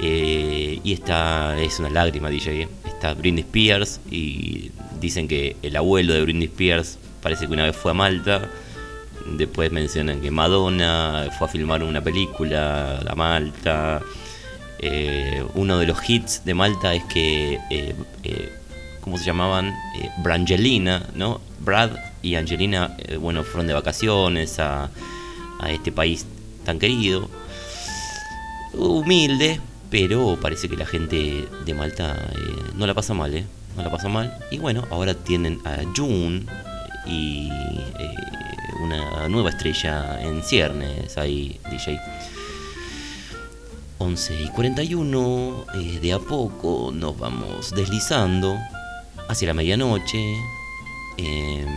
Eh, 0.00 0.80
y 0.82 0.92
esta 0.94 1.60
es 1.60 1.78
una 1.78 1.90
lágrima, 1.90 2.30
DJ. 2.30 2.68
Está 3.02 3.14
Britney 3.14 3.40
Spears 3.42 4.00
y 4.12 4.70
dicen 5.00 5.26
que 5.26 5.56
el 5.62 5.74
abuelo 5.74 6.14
de 6.14 6.22
Britney 6.22 6.44
Spears 6.44 7.00
parece 7.20 7.48
que 7.48 7.52
una 7.52 7.64
vez 7.64 7.74
fue 7.74 7.90
a 7.90 7.94
Malta. 7.94 8.48
Después 9.26 9.72
mencionan 9.72 10.20
que 10.20 10.30
Madonna 10.30 11.28
fue 11.36 11.48
a 11.48 11.50
filmar 11.50 11.82
una 11.82 12.00
película 12.00 12.98
a 12.98 13.14
Malta. 13.16 14.00
Eh, 14.78 15.44
uno 15.54 15.78
de 15.78 15.86
los 15.86 16.08
hits 16.08 16.44
de 16.44 16.54
Malta 16.54 16.94
es 16.94 17.02
que, 17.06 17.54
eh, 17.70 17.92
eh, 18.22 18.52
¿cómo 19.00 19.18
se 19.18 19.24
llamaban? 19.24 19.74
Brangelina, 20.22 21.04
¿no? 21.16 21.40
Brad 21.58 21.90
y 22.22 22.36
Angelina, 22.36 22.96
bueno, 23.18 23.42
fueron 23.42 23.66
de 23.66 23.74
vacaciones 23.74 24.60
a, 24.60 24.90
a 25.58 25.72
este 25.72 25.90
país 25.90 26.24
tan 26.64 26.78
querido. 26.78 27.28
Humilde, 28.74 29.60
pero 29.92 30.38
parece 30.40 30.70
que 30.70 30.76
la 30.78 30.86
gente 30.86 31.46
de 31.66 31.74
Malta 31.74 32.16
eh, 32.32 32.72
no 32.74 32.86
la 32.86 32.94
pasa 32.94 33.12
mal, 33.12 33.34
¿eh? 33.34 33.44
No 33.76 33.82
la 33.82 33.90
pasa 33.90 34.08
mal. 34.08 34.34
Y 34.50 34.58
bueno, 34.58 34.86
ahora 34.90 35.12
tienen 35.12 35.60
a 35.66 35.82
June 35.94 36.46
y 37.06 37.50
eh, 37.50 38.14
una 38.82 39.28
nueva 39.28 39.50
estrella 39.50 40.18
en 40.22 40.42
ciernes 40.42 41.18
ahí, 41.18 41.60
DJ. 41.70 42.00
11 43.98 44.42
y 44.42 44.48
41, 44.48 45.66
eh, 45.74 45.98
de 46.00 46.12
a 46.14 46.18
poco 46.18 46.90
nos 46.90 47.18
vamos 47.18 47.70
deslizando 47.72 48.58
hacia 49.28 49.48
la 49.48 49.54
medianoche. 49.54 50.36
em, 51.18 51.68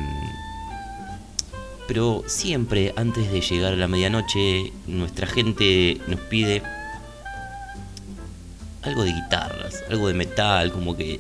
pero 1.86 2.24
siempre 2.28 2.94
antes 2.96 3.30
de 3.30 3.42
llegar 3.42 3.74
a 3.74 3.76
la 3.76 3.90
medianoche, 3.90 4.72
nuestra 4.88 5.28
gente 5.28 6.00
nos 6.08 6.22
pide 6.22 6.64
algo 8.86 9.04
de 9.04 9.14
guitarras, 9.14 9.84
algo 9.90 10.08
de 10.08 10.14
metal, 10.14 10.72
como 10.72 10.96
que 10.96 11.16
eh, 11.16 11.20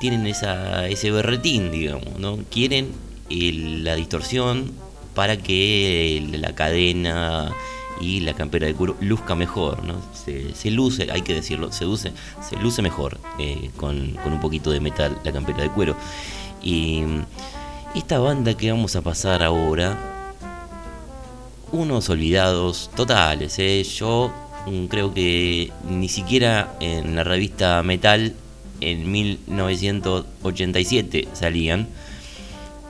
tienen 0.00 0.26
esa, 0.26 0.88
ese 0.88 1.10
berretín, 1.10 1.70
digamos, 1.70 2.18
¿no? 2.18 2.38
Quieren 2.50 2.92
la 3.28 3.94
distorsión 3.94 4.72
para 5.14 5.36
que 5.36 6.26
la 6.32 6.54
cadena 6.54 7.52
y 8.00 8.20
la 8.20 8.34
campera 8.34 8.66
de 8.66 8.74
cuero 8.74 8.96
luzca 9.00 9.34
mejor, 9.34 9.84
¿no? 9.84 9.96
Se, 10.14 10.70
luce, 10.70 11.10
hay 11.12 11.22
que 11.22 11.34
decirlo, 11.34 11.70
se 11.70 11.84
luce, 11.84 12.12
se 12.48 12.56
luce 12.56 12.82
mejor 12.82 13.18
eh, 13.38 13.70
con, 13.76 14.16
con 14.22 14.32
un 14.32 14.40
poquito 14.40 14.70
de 14.70 14.80
metal 14.80 15.18
la 15.22 15.32
campera 15.32 15.62
de 15.62 15.70
cuero. 15.70 15.96
Y 16.62 17.02
mm, 17.02 17.24
esta 17.94 18.18
banda 18.18 18.54
que 18.54 18.70
vamos 18.70 18.96
a 18.96 19.02
pasar 19.02 19.42
ahora, 19.42 19.98
unos 21.72 22.08
olvidados 22.10 22.90
totales, 22.96 23.58
¿eh? 23.58 23.84
Yo 23.84 24.32
creo 24.88 25.14
que 25.14 25.72
ni 25.88 26.08
siquiera 26.08 26.74
en 26.80 27.14
la 27.16 27.24
revista 27.24 27.82
Metal 27.82 28.34
en 28.80 29.10
1987 29.10 31.28
salían. 31.32 31.88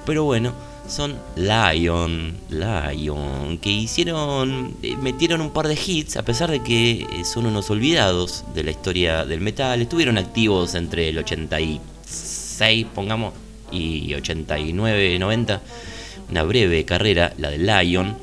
Pero 0.07 0.25
bueno, 0.25 0.53
son 0.89 1.17
Lion, 1.37 2.37
Lion, 2.49 3.59
que 3.59 3.71
hicieron, 3.71 4.75
eh, 4.83 4.97
metieron 4.97 5.41
un 5.41 5.51
par 5.51 5.69
de 5.69 5.75
hits 5.75 6.17
a 6.17 6.25
pesar 6.25 6.51
de 6.51 6.63
que 6.63 7.03
eh, 7.03 7.25
son 7.25 7.47
unos 7.47 7.71
olvidados 7.71 8.45
de 8.55 8.65
la 8.65 8.73
historia 8.73 9.25
del 9.25 9.41
metal. 9.41 9.81
Estuvieron 9.81 10.19
activos 10.19 10.75
entre 10.75 11.11
el 11.11 11.19
86, 11.19 12.87
pongamos, 12.95 13.35
y 13.71 14.15
89, 14.15 15.19
90. 15.19 15.61
Una 16.31 16.43
breve 16.43 16.85
carrera, 16.85 17.33
la 17.39 17.51
de 17.51 17.59
Lion. 17.59 18.17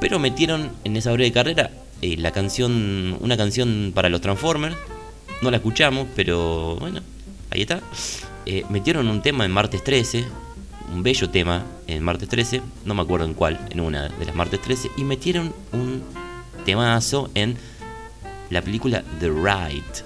Pero 0.00 0.18
metieron 0.18 0.70
en 0.84 0.96
esa 0.96 1.12
breve 1.12 1.32
carrera 1.32 1.70
eh, 2.02 2.16
la 2.16 2.30
canción, 2.30 3.16
una 3.20 3.36
canción 3.36 3.92
para 3.94 4.08
los 4.08 4.20
Transformers. 4.20 4.76
No 5.42 5.50
la 5.50 5.58
escuchamos, 5.58 6.06
pero 6.16 6.76
bueno, 6.76 7.00
ahí 7.50 7.62
está. 7.62 7.80
Eh, 8.46 8.64
metieron 8.70 9.08
un 9.08 9.22
tema 9.22 9.44
en 9.44 9.50
martes 9.50 9.84
13, 9.84 10.24
un 10.92 11.02
bello 11.02 11.28
tema 11.30 11.64
en 11.86 12.02
martes 12.02 12.28
13, 12.28 12.62
no 12.84 12.94
me 12.94 13.02
acuerdo 13.02 13.26
en 13.26 13.34
cuál, 13.34 13.60
en 13.70 13.80
una 13.80 14.08
de 14.08 14.24
las 14.24 14.34
martes 14.34 14.60
13, 14.62 14.90
y 14.96 15.04
metieron 15.04 15.52
un 15.72 16.02
temazo 16.64 17.30
en 17.34 17.56
la 18.50 18.62
película 18.62 19.04
The 19.18 19.28
Right. 19.28 20.04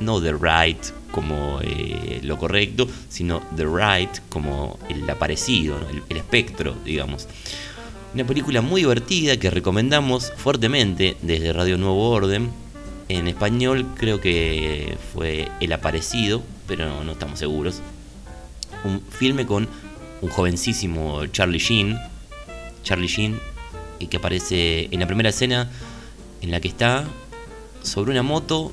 No 0.00 0.20
The 0.20 0.32
Right 0.32 0.78
como 1.10 1.60
eh, 1.62 2.20
lo 2.22 2.38
correcto, 2.38 2.88
sino 3.08 3.40
The 3.56 3.64
Right 3.64 4.10
como 4.28 4.78
el 4.88 5.08
aparecido, 5.10 5.78
¿no? 5.80 5.88
el, 5.88 6.02
el 6.08 6.16
espectro, 6.16 6.76
digamos. 6.84 7.26
Una 8.14 8.26
película 8.26 8.62
muy 8.62 8.80
divertida 8.80 9.36
que 9.36 9.50
recomendamos 9.50 10.32
fuertemente 10.36 11.18
desde 11.20 11.52
Radio 11.52 11.76
Nuevo 11.76 12.08
Orden. 12.08 12.50
En 13.10 13.28
español 13.28 13.86
creo 13.96 14.18
que 14.18 14.96
fue 15.12 15.48
El 15.60 15.74
Aparecido, 15.74 16.42
pero 16.66 17.04
no 17.04 17.12
estamos 17.12 17.38
seguros. 17.38 17.82
Un 18.84 19.02
filme 19.02 19.44
con 19.44 19.68
un 20.22 20.28
jovencísimo 20.30 21.26
Charlie 21.26 21.58
Sheen. 21.58 21.98
Charlie 22.82 23.08
Sheen, 23.08 23.38
que 24.08 24.16
aparece 24.16 24.88
en 24.90 25.00
la 25.00 25.06
primera 25.06 25.28
escena 25.28 25.70
en 26.40 26.50
la 26.50 26.60
que 26.60 26.68
está 26.68 27.04
sobre 27.82 28.12
una 28.12 28.22
moto, 28.22 28.72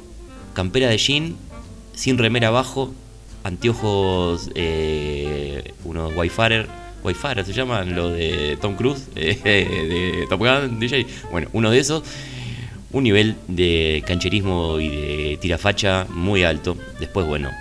campera 0.54 0.88
de 0.88 0.98
jean, 0.98 1.36
sin 1.94 2.18
remera 2.18 2.48
abajo, 2.48 2.94
anteojos, 3.44 4.50
eh, 4.56 5.74
unos 5.84 6.14
Wi-Fi, 6.16 6.68
Wi-Fi 7.06 7.44
se 7.46 7.54
llaman, 7.54 7.96
los 7.96 8.14
de 8.14 8.58
Tom 8.60 8.76
Cruise, 8.76 9.08
eh, 9.16 9.40
de 9.44 10.26
Top 10.30 10.40
Gun, 10.40 10.80
DJ. 10.80 11.06
Bueno, 11.32 11.50
uno 11.54 11.72
de 11.72 11.80
esos. 11.80 12.04
Un 12.92 13.04
nivel 13.04 13.36
de 13.48 14.04
cancherismo 14.08 14.80
y 14.80 14.88
de 14.88 15.38
tirafacha 15.42 16.08
muy 16.10 16.44
alto. 16.44 16.78
Después, 17.00 17.28
bueno, 17.28 17.52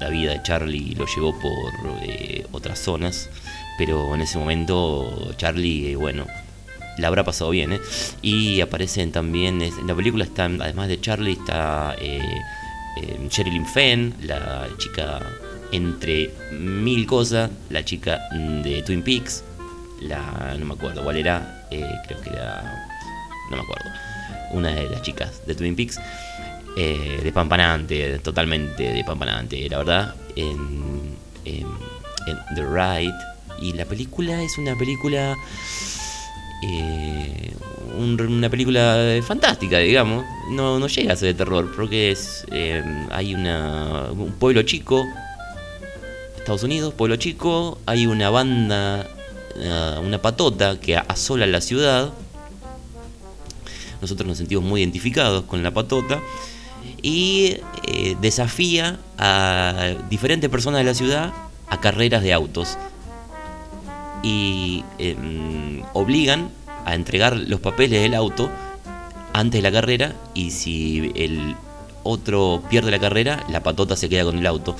la 0.00 0.08
vida 0.10 0.32
de 0.32 0.42
Charlie 0.42 0.94
lo 0.94 1.06
llevó 1.06 1.32
por 1.40 1.72
eh, 2.02 2.46
otras 2.52 2.78
zonas. 2.78 3.30
Pero 3.78 4.14
en 4.14 4.20
ese 4.20 4.38
momento, 4.38 5.32
Charlie, 5.36 5.92
eh, 5.92 5.96
bueno, 5.96 6.26
la 6.98 7.08
habrá 7.08 7.24
pasado 7.24 7.50
bien, 7.50 7.72
¿eh? 7.72 7.80
Y 8.20 8.60
aparecen 8.60 9.12
también, 9.12 9.62
en 9.62 9.86
la 9.86 9.94
película 9.94 10.24
están, 10.24 10.60
además 10.60 10.88
de 10.88 11.00
Charlie, 11.00 11.32
está 11.32 11.96
eh, 11.98 12.20
eh, 13.00 13.28
Sherilyn 13.30 13.66
Fenn, 13.66 14.14
la 14.22 14.68
chica 14.78 15.20
entre 15.72 16.30
mil 16.52 17.06
cosas, 17.06 17.50
la 17.70 17.84
chica 17.84 18.20
de 18.62 18.82
Twin 18.82 19.02
Peaks, 19.02 19.42
la, 20.02 20.54
no 20.58 20.64
me 20.66 20.74
acuerdo 20.74 21.02
cuál 21.02 21.16
era, 21.16 21.64
eh, 21.70 21.86
creo 22.06 22.20
que 22.20 22.30
era, 22.30 22.86
no 23.50 23.56
me 23.56 23.62
acuerdo, 23.62 23.90
una 24.52 24.70
de 24.74 24.88
las 24.90 25.02
chicas 25.02 25.40
de 25.46 25.54
Twin 25.54 25.74
Peaks, 25.74 25.98
eh, 26.76 27.20
de 27.22 27.32
Pampanante, 27.32 28.18
totalmente 28.18 28.82
de 28.92 29.04
Pampanante, 29.04 29.68
la 29.68 29.78
verdad, 29.78 30.14
en, 30.36 31.16
en- 31.44 31.66
en 32.26 32.38
The 32.54 32.62
Ride. 32.64 33.14
Y 33.60 33.72
la 33.74 33.84
película 33.84 34.42
es 34.42 34.58
una 34.58 34.76
película 34.76 35.36
eh, 36.64 37.52
un- 37.98 38.20
una 38.20 38.48
película 38.48 38.96
fantástica, 39.26 39.78
digamos. 39.78 40.24
No, 40.50 40.78
no 40.78 40.86
llega 40.88 41.12
a 41.12 41.16
ser 41.16 41.28
de 41.28 41.34
terror, 41.34 41.70
porque 41.74 42.10
es 42.12 42.44
eh, 42.50 42.82
hay 43.10 43.34
una, 43.34 44.10
un 44.12 44.32
pueblo 44.32 44.62
chico, 44.62 45.04
Estados 46.42 46.64
Unidos, 46.64 46.92
pueblo 46.92 47.14
chico, 47.14 47.78
hay 47.86 48.08
una 48.08 48.28
banda, 48.28 49.06
eh, 49.54 50.00
una 50.04 50.20
patota 50.20 50.80
que 50.80 50.96
asola 50.96 51.46
la 51.46 51.60
ciudad. 51.60 52.12
Nosotros 54.00 54.26
nos 54.26 54.38
sentimos 54.38 54.64
muy 54.64 54.80
identificados 54.80 55.44
con 55.44 55.62
la 55.62 55.70
patota 55.70 56.20
y 57.00 57.58
eh, 57.86 58.16
desafía 58.20 58.98
a 59.18 59.94
diferentes 60.10 60.50
personas 60.50 60.80
de 60.80 60.84
la 60.84 60.94
ciudad 60.94 61.32
a 61.68 61.80
carreras 61.80 62.24
de 62.24 62.32
autos 62.32 62.76
y 64.24 64.82
em, 64.98 65.84
obligan 65.92 66.50
a 66.84 66.96
entregar 66.96 67.36
los 67.36 67.60
papeles 67.60 68.02
del 68.02 68.14
auto 68.14 68.50
antes 69.32 69.62
de 69.62 69.70
la 69.70 69.70
carrera 69.70 70.16
y 70.34 70.50
si 70.50 71.12
el 71.14 71.54
otro 72.02 72.64
pierde 72.68 72.90
la 72.90 72.98
carrera, 72.98 73.46
la 73.48 73.62
patota 73.62 73.94
se 73.94 74.08
queda 74.08 74.24
con 74.24 74.38
el 74.38 74.46
auto. 74.48 74.74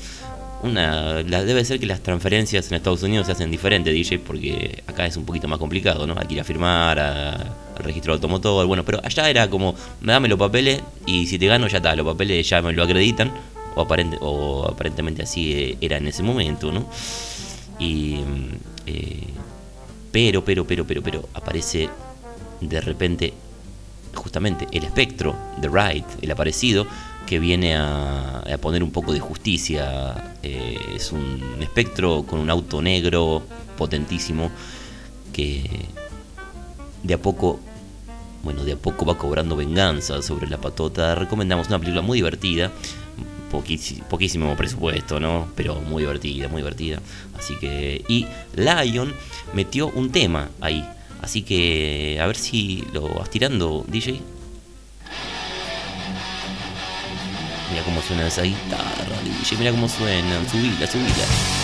Una, 0.63 1.23
la, 1.25 1.43
debe 1.45 1.65
ser 1.65 1.81
que 1.81 1.87
las 1.87 2.01
transferencias 2.03 2.69
en 2.71 2.77
Estados 2.77 3.03
Unidos 3.03 3.27
se 3.27 3.33
hacen 3.33 3.51
diferentes, 3.51 3.93
DJ, 3.93 4.21
porque 4.21 4.83
acá 4.87 5.07
es 5.07 5.17
un 5.17 5.25
poquito 5.25 5.49
más 5.49 5.59
complicado, 5.59 6.07
¿no? 6.07 6.15
Hay 6.17 6.27
que 6.29 6.35
ir 6.35 6.41
a 6.41 6.45
firmar 6.45 7.01
a- 7.01 7.33
al 7.77 7.83
registro 7.85 8.13
automotor, 8.13 8.67
bueno, 8.67 8.85
pero 8.85 9.01
allá 9.03 9.29
era 9.29 9.51
como, 9.51 9.75
dame 10.01 10.29
los 10.29 10.39
papeles 10.39 10.81
y 11.05 11.27
si 11.27 11.37
te 11.39 11.47
gano 11.47 11.67
ya 11.67 11.79
está, 11.79 11.97
los 11.97 12.07
papeles 12.07 12.49
ya 12.49 12.63
me 12.63 12.73
lo 12.73 12.85
acreditan, 12.85 13.33
o, 13.75 13.81
aparente, 13.81 14.19
o 14.21 14.69
aparentemente 14.69 15.23
así 15.23 15.53
eh, 15.53 15.77
era 15.81 15.97
en 15.97 16.07
ese 16.07 16.23
momento, 16.23 16.71
¿no? 16.71 16.87
Y. 17.81 18.21
eh, 18.87 19.19
pero, 20.13 20.45
pero, 20.45 20.65
pero, 20.67 20.87
pero, 20.87 21.03
pero, 21.03 21.29
aparece 21.35 21.89
de 22.61 22.81
repente, 22.81 23.33
justamente 24.15 24.69
el 24.71 24.85
espectro, 24.85 25.35
The 25.61 25.69
Right, 25.69 26.05
el 26.21 26.31
aparecido, 26.31 26.87
que 27.27 27.39
viene 27.39 27.77
a, 27.77 28.41
a 28.41 28.59
poner 28.59 28.83
un 28.83 28.91
poco 28.91 29.13
de 29.13 29.21
justicia. 29.21 30.35
Eh, 30.43 30.79
es 30.97 31.13
un 31.13 31.59
espectro 31.61 32.25
con 32.25 32.39
un 32.41 32.51
auto 32.51 32.83
negro 32.83 33.43
potentísimo 33.77 34.51
que 35.33 35.63
de 37.03 37.15
a 37.15 37.19
poco, 37.19 37.61
bueno, 38.43 38.65
de 38.65 38.73
a 38.73 38.77
poco 38.77 39.05
va 39.05 39.19
cobrando 39.19 39.57
venganza 39.57 40.23
sobre 40.23 40.49
la 40.49 40.59
patota. 40.59 41.15
Recomendamos 41.15 41.69
una 41.69 41.79
película 41.79 42.03
muy 42.03 42.19
divertida, 42.19 42.71
poquísimo, 43.51 44.57
presupuesto, 44.57 45.21
¿no? 45.21 45.49
Pero 45.57 45.81
muy 45.81 46.03
divertida, 46.03 46.49
muy 46.49 46.63
divertida. 46.63 47.01
Así 47.39 47.55
que. 47.57 48.05
Y 48.09 48.27
Lion 48.57 49.13
metió 49.55 49.89
un 49.89 50.11
tema 50.11 50.49
ahí. 50.61 50.89
Así 51.21 51.43
que 51.43 52.19
a 52.21 52.27
ver 52.27 52.37
si 52.37 52.85
lo 52.93 53.09
vas 53.09 53.31
DJ. 53.31 54.42
Mira 57.73 57.85
cómo 57.85 58.03
suena 58.03 58.27
esa 58.27 58.43
guitarra, 58.43 59.17
DJ. 59.25 59.57
Mira 59.57 59.71
cómo 59.71 59.89
suena. 59.89 60.47
Subila, 60.47 60.87
subila. 60.87 61.62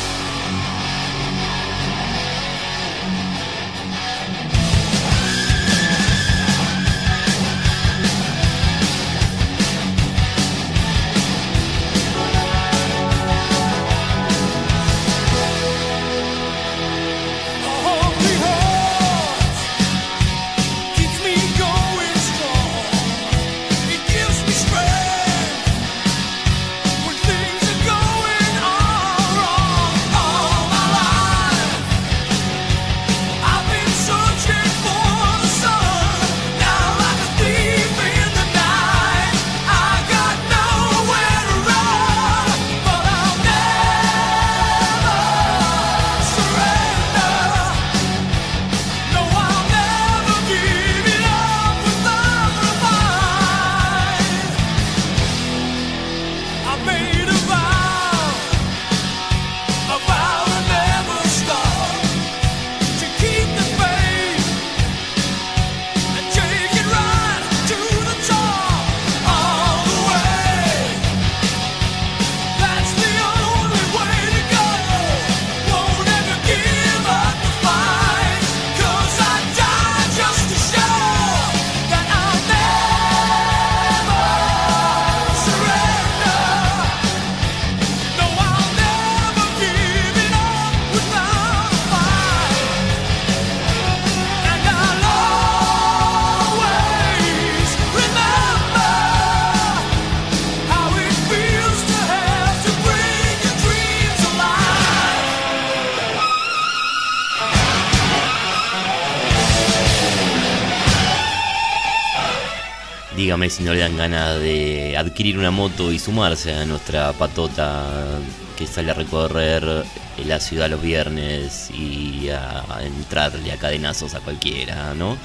Dígame 113.38 113.50
si 113.50 113.62
no 113.62 113.72
le 113.72 113.78
dan 113.78 113.96
ganas 113.96 114.40
de 114.40 114.96
adquirir 114.96 115.38
una 115.38 115.52
moto 115.52 115.92
y 115.92 116.00
sumarse 116.00 116.52
a 116.52 116.64
nuestra 116.64 117.12
patota 117.12 118.18
que 118.56 118.66
sale 118.66 118.90
a 118.90 118.94
recorrer 118.94 119.84
la 120.26 120.40
ciudad 120.40 120.68
los 120.68 120.82
viernes 120.82 121.70
y 121.70 122.30
a 122.30 122.64
entrarle 122.82 123.52
a 123.52 123.56
cadenazos 123.56 124.16
a 124.16 124.20
cualquiera, 124.20 124.92
¿no? 124.94 125.16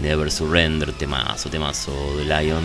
Never 0.00 0.30
Surrender, 0.30 0.92
temazo, 0.92 1.50
temazo 1.50 2.16
de 2.16 2.26
Lion. 2.26 2.62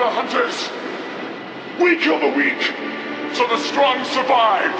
The 0.00 0.08
hunters. 0.08 0.56
We 1.78 2.00
kill 2.00 2.18
the 2.18 2.32
weak, 2.32 2.60
so 3.36 3.46
the 3.46 3.60
strong 3.68 4.02
survive. 4.08 4.72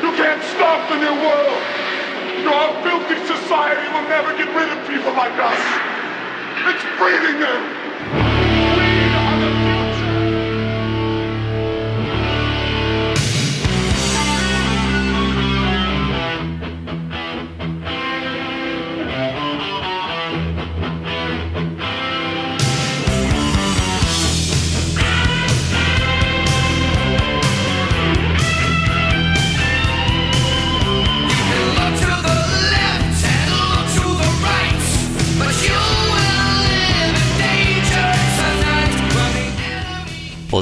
You 0.00 0.10
can't 0.16 0.42
stop 0.56 0.88
the 0.88 0.96
new 0.96 1.12
world. 1.20 1.60
Your 2.40 2.72
filthy 2.80 3.20
society 3.28 3.86
will 3.92 4.08
never 4.08 4.32
get 4.32 4.48
rid 4.56 4.72
of 4.72 4.80
people 4.88 5.12
like 5.12 5.36
us. 5.36 5.60
It's 6.72 6.84
breeding 6.98 7.38
them. 7.38 8.31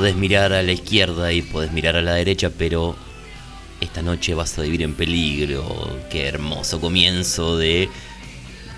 Podés 0.01 0.17
mirar 0.17 0.55
a 0.55 0.63
la 0.63 0.73
izquierda 0.73 1.31
y 1.31 1.43
podés 1.43 1.73
mirar 1.73 1.95
a 1.95 2.01
la 2.01 2.15
derecha, 2.15 2.49
pero 2.49 2.97
esta 3.83 4.01
noche 4.01 4.33
vas 4.33 4.59
a 4.59 4.63
vivir 4.63 4.81
en 4.81 4.95
peligro. 4.95 6.01
Qué 6.09 6.27
hermoso 6.27 6.81
comienzo 6.81 7.59
de... 7.59 7.91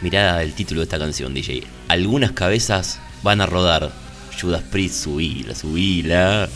Mirá 0.00 0.42
el 0.42 0.52
título 0.52 0.80
de 0.80 0.86
esta 0.86 0.98
canción, 0.98 1.32
DJ. 1.32 1.62
Algunas 1.86 2.32
cabezas 2.32 2.98
van 3.22 3.40
a 3.40 3.46
rodar. 3.46 3.92
Judas 4.40 4.64
Priest, 4.64 5.04
subila, 5.04 5.54
subila. 5.54 6.48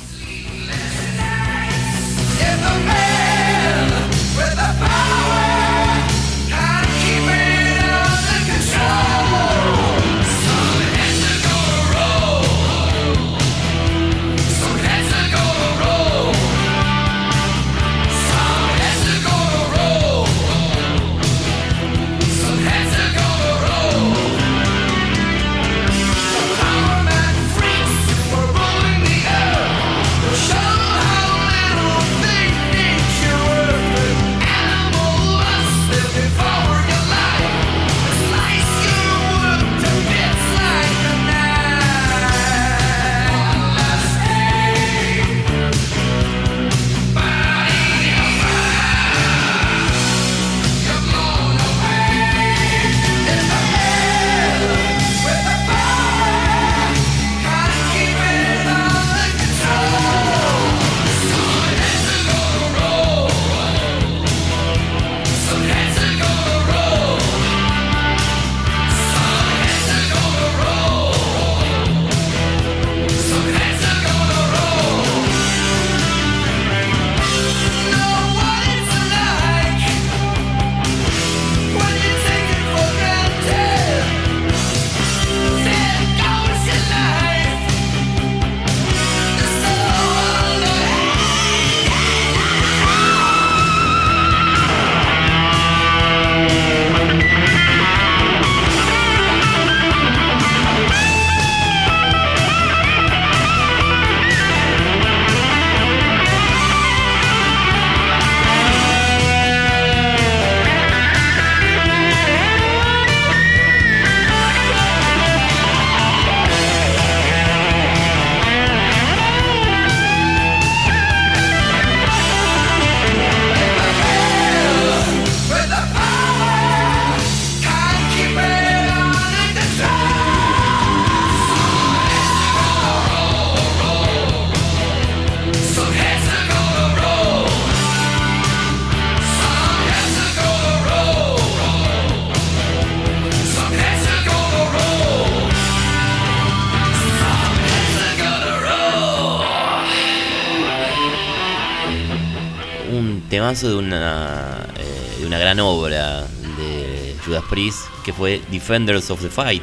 De 153.55 153.77
una, 153.77 154.67
eh, 154.77 155.21
de 155.21 155.27
una 155.27 155.39
gran 155.39 155.61
obra 155.61 156.23
de 156.59 157.15
Judas 157.25 157.45
Priest 157.49 157.79
que 158.05 158.13
fue 158.13 158.43
Defenders 158.51 159.09
of 159.09 159.23
the 159.23 159.29
Fight. 159.29 159.63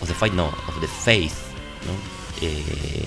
Of 0.00 0.08
the 0.08 0.14
Fight, 0.14 0.32
no, 0.32 0.46
of 0.46 0.80
the 0.80 0.88
Faith. 0.88 1.34
Eh, 2.40 3.04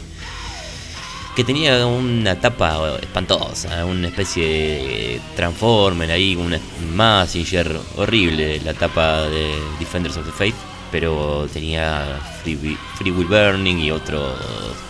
que 1.36 1.44
tenía 1.44 1.84
una 1.88 2.40
tapa 2.40 3.00
espantosa, 3.02 3.84
una 3.86 4.10
especie 4.10 4.46
de 4.46 5.22
Transformer 5.36 6.12
ahí, 6.12 6.36
una 6.36 6.60
Massinger 6.94 7.76
horrible, 7.98 8.60
la 8.60 8.76
tapa 8.76 9.24
de 9.24 9.52
Defenders 9.80 10.16
of 10.16 10.28
the 10.28 10.32
Faith, 10.32 10.56
pero 10.92 11.48
tenía 11.52 12.22
Free, 12.44 12.78
Free 13.00 13.12
Will 13.12 13.28
Burning 13.28 13.78
y 13.80 13.90
otros 13.90 14.38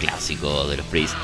clásicos 0.02 0.70
de 0.70 0.78
los 0.78 0.86
Priest. 0.88 1.16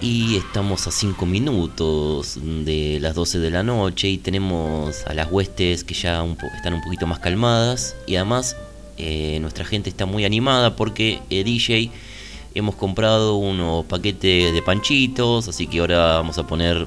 Y 0.00 0.36
estamos 0.36 0.86
a 0.86 0.92
5 0.92 1.26
minutos 1.26 2.38
de 2.40 2.98
las 3.00 3.16
12 3.16 3.40
de 3.40 3.50
la 3.50 3.64
noche 3.64 4.08
y 4.08 4.18
tenemos 4.18 5.04
a 5.04 5.12
las 5.12 5.28
huestes 5.28 5.82
que 5.82 5.94
ya 5.94 6.24
están 6.54 6.74
un 6.74 6.82
poquito 6.82 7.08
más 7.08 7.18
calmadas. 7.18 7.96
Y 8.06 8.14
además 8.14 8.56
eh, 8.96 9.38
nuestra 9.40 9.64
gente 9.64 9.90
está 9.90 10.06
muy 10.06 10.24
animada 10.24 10.76
porque 10.76 11.20
eh, 11.30 11.42
DJ 11.42 11.90
hemos 12.54 12.76
comprado 12.76 13.36
unos 13.36 13.86
paquetes 13.86 14.52
de 14.52 14.62
panchitos, 14.62 15.48
así 15.48 15.66
que 15.66 15.80
ahora 15.80 16.14
vamos 16.14 16.38
a 16.38 16.46
poner 16.46 16.86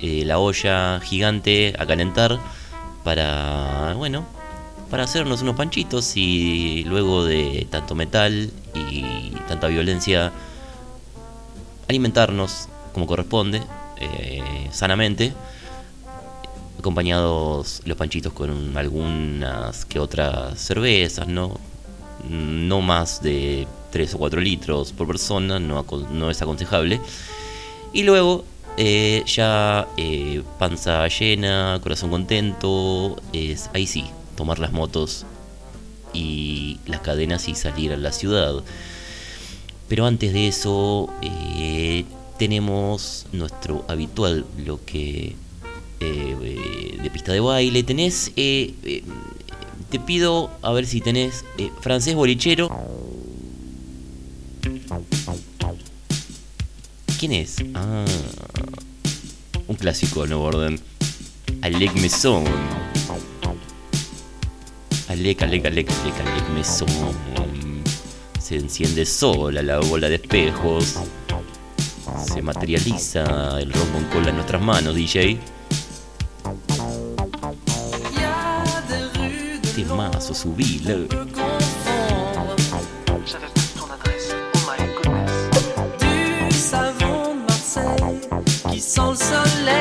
eh, 0.00 0.24
la 0.24 0.38
olla 0.38 0.98
gigante 1.00 1.74
a 1.78 1.84
calentar 1.84 2.38
para, 3.04 3.92
bueno, 3.98 4.24
para 4.90 5.04
hacernos 5.04 5.42
unos 5.42 5.56
panchitos 5.56 6.16
y 6.16 6.84
luego 6.84 7.26
de 7.26 7.66
tanto 7.70 7.94
metal 7.94 8.50
y 8.74 9.02
tanta 9.46 9.68
violencia 9.68 10.32
alimentarnos 11.88 12.68
como 12.92 13.06
corresponde, 13.06 13.62
eh, 14.00 14.68
sanamente, 14.72 15.32
acompañados 16.78 17.82
los 17.84 17.96
panchitos 17.96 18.32
con 18.32 18.76
algunas 18.76 19.84
que 19.84 19.98
otras 19.98 20.58
cervezas, 20.58 21.26
¿no? 21.26 21.58
No 22.28 22.80
más 22.80 23.22
de 23.22 23.66
3 23.90 24.14
o 24.14 24.18
4 24.18 24.40
litros 24.40 24.92
por 24.92 25.06
persona, 25.06 25.58
no, 25.58 25.84
no 26.10 26.30
es 26.30 26.42
aconsejable. 26.42 27.00
Y 27.92 28.02
luego, 28.02 28.44
eh, 28.76 29.22
ya 29.26 29.88
eh, 29.96 30.42
panza 30.58 31.08
llena, 31.08 31.80
corazón 31.82 32.10
contento, 32.10 33.16
es 33.32 33.70
ahí 33.74 33.86
sí, 33.86 34.04
tomar 34.36 34.58
las 34.58 34.72
motos 34.72 35.24
y 36.12 36.78
las 36.86 37.00
cadenas 37.00 37.48
y 37.48 37.54
salir 37.54 37.92
a 37.92 37.96
la 37.96 38.12
ciudad. 38.12 38.62
Pero 39.88 40.06
antes 40.06 40.32
de 40.32 40.48
eso, 40.48 41.08
eh, 41.22 42.04
tenemos 42.38 43.26
nuestro 43.32 43.84
habitual 43.88 44.44
bloque 44.56 45.36
eh, 46.00 46.36
eh, 46.42 46.98
de 47.02 47.10
pista 47.10 47.32
de 47.32 47.40
baile. 47.40 47.82
Tenés, 47.82 48.32
eh, 48.36 49.02
te 49.90 49.98
pido 50.00 50.50
a 50.62 50.72
ver 50.72 50.86
si 50.86 51.00
tenés 51.00 51.44
francés 51.80 52.14
bolichero. 52.14 52.70
¿Quién 57.18 57.32
es? 57.32 57.56
Ah, 57.74 58.04
un 59.68 59.76
clásico 59.76 60.22
de 60.22 60.28
Nuevo 60.28 60.44
Orden. 60.44 60.78
Alec 61.62 61.94
Maison. 61.94 62.44
Alec, 65.08 65.42
Alec, 65.42 65.64
Alec, 65.64 65.90
Alec, 65.90 66.20
Alec 66.20 66.48
Maison 66.54 67.55
se 68.46 68.54
enciende 68.54 69.04
sola 69.04 69.60
la 69.60 69.80
bola 69.80 70.08
de 70.08 70.14
espejos, 70.14 71.00
se 72.32 72.40
materializa 72.42 73.58
el 73.58 73.72
rombo 73.72 73.98
en 73.98 74.04
cola 74.04 74.28
en 74.28 74.36
nuestras 74.36 74.62
manos, 74.62 74.94
DJ. 74.94 75.40
Temazo, 79.74 80.32
subile. 80.32 81.08
qui. 88.76 89.75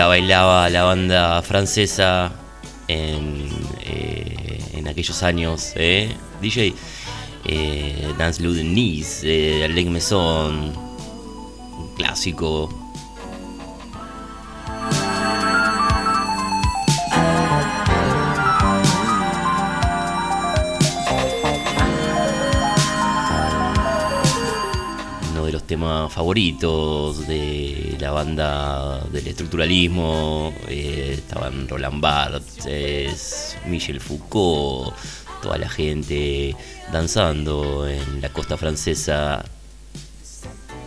la 0.00 0.06
bailaba 0.06 0.70
la 0.70 0.84
banda 0.84 1.42
francesa 1.42 2.32
en, 2.88 3.50
eh, 3.82 4.58
en 4.72 4.88
aquellos 4.88 5.22
años. 5.22 5.74
Eh, 5.76 6.16
DJ. 6.40 6.72
Eh, 7.44 8.14
Dance 8.16 8.42
Ludenice, 8.42 9.60
eh, 9.60 9.64
Alec 9.64 9.88
Mesón, 9.88 10.72
un 11.78 11.94
clásico 11.96 12.79
favoritos 26.10 27.26
de 27.26 27.96
la 28.00 28.10
banda 28.10 29.00
del 29.12 29.26
estructuralismo. 29.26 30.52
Eh, 30.68 31.14
estaban 31.18 31.68
Roland 31.68 32.00
Barthes, 32.00 33.56
Michel 33.66 34.00
Foucault, 34.00 34.94
toda 35.42 35.58
la 35.58 35.68
gente 35.68 36.54
danzando 36.92 37.88
en 37.88 38.20
la 38.20 38.28
costa 38.30 38.56
francesa 38.56 39.44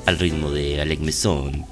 al 0.05 0.19
ritmo 0.19 0.51
de 0.51 0.81
Alec 0.81 0.99
Messon. 0.99 1.65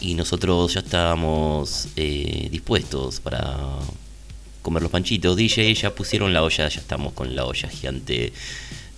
Y 0.00 0.14
nosotros 0.14 0.74
ya 0.74 0.80
estábamos 0.80 1.88
eh, 1.96 2.48
dispuestos 2.50 3.20
para 3.20 3.56
comer 4.62 4.82
los 4.82 4.90
panchitos. 4.90 5.36
DJ, 5.36 5.74
ya 5.74 5.94
pusieron 5.94 6.32
la 6.32 6.42
olla, 6.42 6.68
ya 6.68 6.80
estamos 6.80 7.12
con 7.12 7.34
la 7.36 7.44
olla 7.44 7.68
gigante 7.68 8.32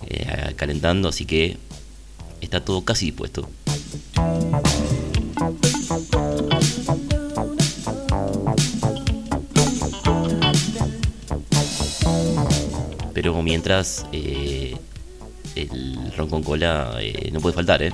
eh, 0.07 0.53
calentando, 0.55 1.09
así 1.09 1.25
que 1.25 1.57
está 2.41 2.63
todo 2.63 2.83
casi 2.83 3.07
dispuesto. 3.07 3.49
Pero 13.13 13.41
mientras 13.43 14.05
eh, 14.13 14.77
el 15.55 16.13
ron 16.15 16.29
con 16.29 16.43
cola 16.43 16.93
eh, 17.01 17.29
no 17.33 17.41
puede 17.41 17.55
faltar, 17.55 17.83
¿eh? 17.83 17.91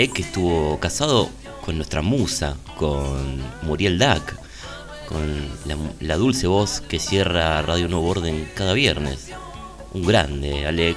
Malek 0.00 0.20
estuvo 0.20 0.80
casado 0.80 1.28
con 1.62 1.76
nuestra 1.76 2.00
musa, 2.00 2.56
con 2.78 3.38
Muriel 3.60 3.98
Dac, 3.98 4.34
con 5.06 5.46
la, 5.66 5.76
la 6.00 6.16
dulce 6.16 6.46
voz 6.46 6.80
que 6.80 6.98
cierra 6.98 7.60
Radio 7.60 7.86
Nuevo 7.86 8.08
Orden 8.08 8.50
cada 8.54 8.72
viernes. 8.72 9.28
Un 9.92 10.06
grande, 10.06 10.66
Alec. 10.66 10.96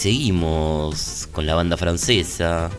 seguimos 0.00 1.28
con 1.30 1.44
la 1.44 1.54
banda 1.54 1.76
francesa. 1.76 2.70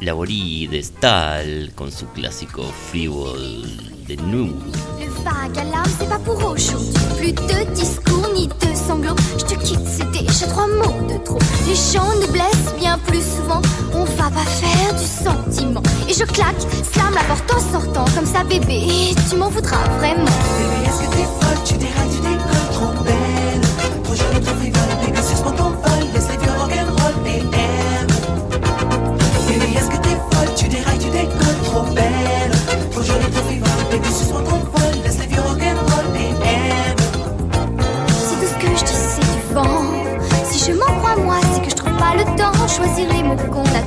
La 0.00 0.14
de 0.14 0.82
Stahl 0.82 1.72
con 1.76 1.92
su 1.92 2.06
clásico 2.08 2.64
Frivol 2.90 3.62
de 4.08 4.16
nous. 4.16 4.52
Le 4.98 5.08
vague 5.22 5.58
à 5.58 5.64
l'âme, 5.64 5.92
c'est 5.96 6.08
pas 6.08 6.18
pour 6.18 6.42
aujourd'hui. 6.44 6.92
Plus 7.18 7.32
de 7.32 7.72
discours 7.72 8.30
ni 8.34 8.48
de 8.48 8.74
sanglots. 8.74 9.14
Je 9.38 9.44
te 9.44 9.54
quitte, 9.62 9.86
c'est 9.86 10.10
déjà 10.10 10.48
trois 10.48 10.66
mots 10.66 11.06
de 11.06 11.24
trop. 11.24 11.38
Les 11.68 11.76
gens 11.76 12.12
nous 12.20 12.32
blessent 12.32 12.74
bien 12.76 12.98
plus 13.06 13.22
souvent. 13.22 13.62
On 13.94 14.02
va 14.02 14.28
pas 14.30 14.44
faire 14.44 14.92
du 14.94 15.06
sentiment. 15.06 15.82
Et 16.08 16.14
je 16.14 16.24
claque, 16.24 16.62
slam 16.92 17.14
la 17.14 17.22
porte 17.22 17.48
en 17.52 17.60
sortant. 17.72 18.06
Comme 18.16 18.26
ça, 18.26 18.42
bébé, 18.42 19.14
tu 19.28 19.36
m'en 19.36 19.50
voudras 19.50 19.84
vraiment. 19.98 20.24
Bébé, 20.58 20.88
est-ce 20.88 21.00
que 21.06 21.14
t'es 21.14 21.28
folle, 21.38 21.64
tu 21.64 21.74
dérailles, 21.74 22.10
tu 22.10 22.29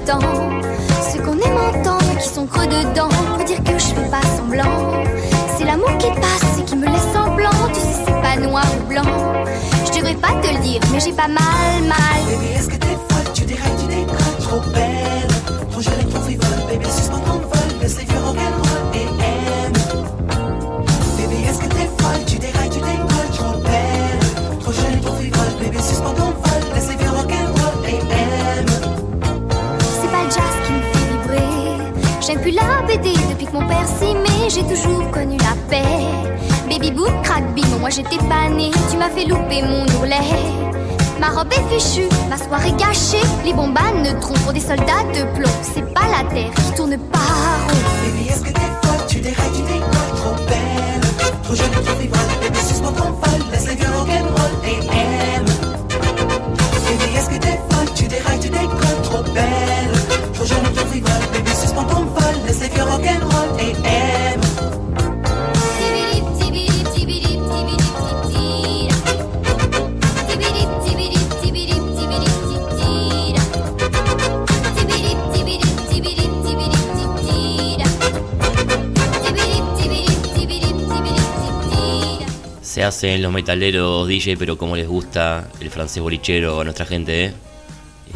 attend 0.03 0.19
Ceux 1.11 1.21
qu'on 1.21 1.33
aime 1.33 1.57
entendre 1.57 2.17
qui 2.19 2.27
sont 2.27 2.45
creux 2.45 2.67
dedans 2.67 3.09
Pour 3.35 3.43
dire 3.43 3.63
que 3.63 3.73
je 3.73 3.85
fais 3.85 4.09
pas 4.09 4.21
semblant. 4.37 5.03
C'est 5.57 5.65
l'amour 5.65 5.97
qui 5.97 6.07
passe 6.07 6.59
et 6.59 6.63
qui 6.63 6.75
me 6.75 6.85
laisse 6.85 7.15
en 7.15 7.35
blanc 7.35 7.49
Tu 7.73 7.79
sais 7.79 8.03
c'est 8.05 8.21
pas 8.21 8.37
noir 8.37 8.65
ou 8.79 8.87
blanc. 8.87 9.03
Je 9.85 9.99
devrais 9.99 10.15
pas 10.15 10.33
te 10.41 10.53
le 10.53 10.61
dire 10.61 10.81
mais 10.91 10.99
j'ai 10.99 11.13
pas 11.13 11.27
mal 11.27 11.83
mal. 11.87 11.97
Bébé, 12.27 12.53
est-ce 12.55 12.67
que 12.69 12.75
t'es 12.75 12.87
folle 12.87 13.33
Tu 13.33 13.45
dérailles, 13.45 13.71
tu 13.79 13.87
décolles, 13.87 14.37
trop 14.41 14.59
belle? 14.71 14.92
Plus 32.43 32.51
la 32.51 32.81
BD 32.85 33.13
depuis 33.29 33.45
que 33.45 33.53
mon 33.53 33.65
père 33.65 33.87
s'aimait. 33.87 34.49
J'ai 34.49 34.63
toujours 34.63 35.09
connu 35.11 35.37
la 35.37 35.55
paix. 35.69 35.83
Baby 36.69 36.91
boot, 36.91 37.11
crack 37.23 37.53
bing, 37.55 37.79
moi 37.79 37.89
j'étais 37.89 38.17
pas. 38.17 38.49
Tu 38.91 38.97
m'as 38.97 39.09
fait 39.09 39.25
louper 39.25 39.61
mon 39.61 39.85
ourlet. 39.99 40.17
Ma 41.21 41.29
robe 41.29 41.53
est 41.53 41.73
fichue, 41.73 42.09
ma 42.29 42.37
soirée 42.37 42.73
gâchée. 42.73 43.25
Les 43.45 43.53
bombes 43.53 43.77
à 43.77 43.93
neutrons 43.97 44.33
pour 44.43 44.51
des 44.51 44.59
soldats 44.59 45.05
de 45.15 45.23
plomb. 45.37 45.49
C'est 45.61 45.93
pas 45.93 46.07
la 46.11 46.29
terre 46.33 46.51
qui 46.53 46.73
tourne 46.75 46.97
pas 46.97 47.19
rond. 47.19 47.79
Baby, 48.03 48.27
est-ce 48.29 48.41
que 48.41 48.51
t'es 48.51 48.71
folle? 48.81 49.07
Tu 49.07 49.19
dérailles, 49.21 49.51
tu 49.55 49.61
décolles, 49.61 50.13
trop 50.17 50.35
belle. 50.49 51.01
Trop 51.43 51.55
jolie, 51.55 51.71
trop. 51.71 51.95
Bébé, 52.41 52.59
suspends 52.67 52.91
ton 52.91 53.11
vol. 53.11 53.39
Laisse 53.53 53.67
les 53.69 53.75
vieux 53.75 53.87
rock'n'roll 53.97 54.53
et 54.67 54.85
aime. 54.97 55.45
Baby, 56.85 57.15
est-ce 57.15 57.29
que 57.29 57.37
t'es 57.39 57.59
folle? 57.69 57.89
Tu 57.95 58.03
dérailles, 58.07 58.39
tu 58.39 58.49
décolles, 58.49 59.01
trop 59.03 59.23
belle. 59.33 59.93
Trop 60.33 60.45
jolie, 60.45 60.73
trop 60.75 60.85
frivole. 60.87 61.11
Bébé, 61.31 61.51
suspends 61.61 61.85
ton 61.85 62.03
vol. 62.03 62.22
Hacen 82.83 83.21
los 83.21 83.31
metaleros 83.31 84.09
DJ, 84.09 84.35
pero 84.35 84.57
como 84.57 84.75
les 84.75 84.89
gusta 84.89 85.49
el 85.61 85.69
francés 85.69 86.03
bolichero 86.03 86.59
a 86.59 86.63
nuestra 86.65 86.85
gente, 86.85 87.25
¿eh? 87.25 87.33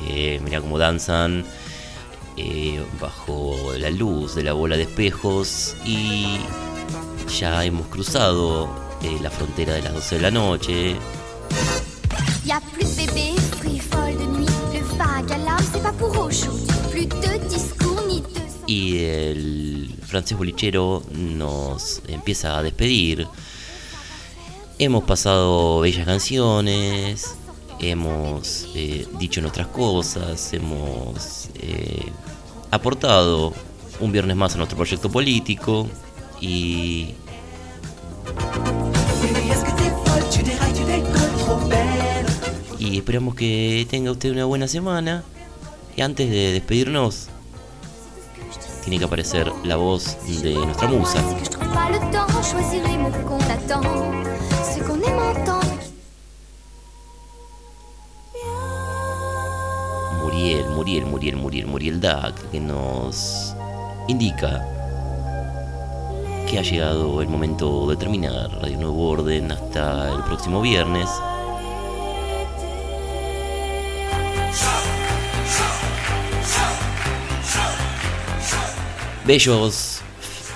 Eh, 0.10 0.42
mirá 0.44 0.60
cómo 0.60 0.78
danzan 0.78 1.46
eh, 2.36 2.78
bajo 3.00 3.56
la 3.78 3.90
luz 3.90 4.36
de 4.36 4.44
la 4.44 4.52
bola 4.52 4.76
de 4.76 4.84
espejos 4.84 5.78
y 5.86 6.40
ya 7.40 7.64
hemos 7.64 7.88
cruzado 7.88 8.70
eh, 9.04 9.18
la 9.22 9.32
frontera 9.32 9.74
de 9.74 9.84
las 9.84 9.94
12 9.94 10.16
de 10.16 10.22
la 10.22 10.32
noche. 10.32 10.96
Y 12.46 12.52
a 12.52 12.60
plus 12.60 12.98
de 12.98 13.06
bébés, 13.06 13.40
free 13.62 13.80
folle 13.80 14.18
de 14.18 14.26
nuit. 14.26 14.50
Le 14.74 14.82
vague 14.98 15.32
à 15.32 15.58
c'est 15.64 15.82
pas 15.82 15.94
pour 15.94 16.10
aujourd'hui. 16.20 16.68
Plus 16.92 17.06
de 17.08 17.48
discours 17.48 18.04
ni 18.10 18.20
de 18.20 18.48
y 18.68 18.98
el 19.00 19.96
francés 20.06 20.38
bolichero 20.38 21.02
nos 21.14 22.02
empieza 22.10 22.58
a 22.58 22.64
despedir. 22.64 23.28
Hemos 24.80 25.06
pasado 25.06 25.80
bellas 25.80 26.06
canciones, 26.06 27.36
hemos 27.80 28.68
eh, 28.76 29.08
dicho 29.18 29.42
nuestras 29.42 29.66
cosas, 29.68 30.54
hemos 30.54 31.50
eh, 31.56 32.12
aportado 32.70 33.54
un 34.00 34.12
viernes 34.12 34.38
más 34.38 34.54
a 34.54 34.58
nuestro 34.58 34.78
proyecto 34.78 35.10
político 35.12 35.88
y 36.40 37.16
y 42.78 42.98
esperamos 42.98 43.34
que 43.34 43.88
tenga 43.90 44.12
usted 44.12 44.32
una 44.32 44.46
buena 44.46 44.68
semana. 44.68 45.24
Y 45.96 46.02
antes 46.02 46.30
de 46.30 46.54
despedirnos, 46.54 47.30
tiene 48.84 49.00
que 49.00 49.06
aparecer 49.06 49.52
la 49.64 49.76
voz 49.76 50.18
de 50.44 50.54
nuestra 50.54 50.88
musa. 50.88 51.20
Muriel, 60.22 60.70
Muriel, 60.70 61.06
Muriel, 61.06 61.36
Muriel, 61.38 61.68
Muriel 61.68 62.00
Dac, 62.00 62.52
que 62.52 62.60
nos 62.60 63.56
indica 64.08 64.66
que 66.50 66.60
ha 66.60 66.62
llegado 66.62 67.22
el 67.22 67.28
momento 67.28 67.88
de 67.90 67.98
terminar 67.98 68.52
Radio 68.62 68.78
Nuevo 68.78 69.10
Orden 69.10 69.52
hasta 69.52 70.14
el 70.14 70.24
próximo 70.24 70.62
viernes. 70.62 71.10
Bellos 79.26 79.97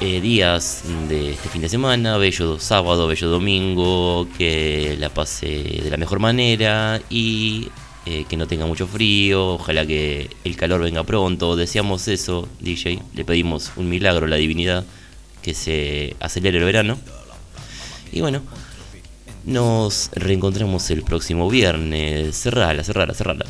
eh, 0.02 0.20
días 0.20 0.84
de 1.08 1.32
este 1.34 1.48
fin 1.48 1.62
de 1.62 1.70
semana, 1.70 2.18
bello 2.18 2.60
sábado, 2.60 3.06
bello 3.06 3.30
domingo, 3.30 4.28
que 4.36 4.98
la 5.00 5.10
pase 5.10 5.46
de 5.46 5.90
la 5.92 5.98
mejor 5.98 6.20
manera 6.20 7.00
y 7.10 7.70
eh, 8.08 8.26
que 8.28 8.36
no 8.36 8.48
tenga 8.48 8.66
mucho 8.66 8.88
frío, 8.88 9.54
ojalá 9.54 9.86
que 9.86 10.28
el 10.44 10.58
calor 10.58 10.82
venga 10.82 11.04
pronto, 11.04 11.56
deseamos 11.56 12.08
eso, 12.08 12.50
DJ, 12.62 13.00
le 13.14 13.24
pedimos 13.24 13.72
un 13.76 13.90
milagro 13.90 14.26
a 14.26 14.30
la 14.30 14.38
divinidad, 14.38 14.84
que 15.44 15.54
se 15.54 16.16
acelere 16.20 16.58
el 16.58 16.64
verano. 16.64 16.98
Y 18.12 18.22
bueno, 18.22 18.42
nos 19.46 20.10
reencontramos 20.16 20.90
el 20.90 21.04
próximo 21.04 21.48
viernes, 21.48 22.36
cerrala, 22.36 22.84
cerrala, 22.84 23.14
cerrala. 23.14 23.46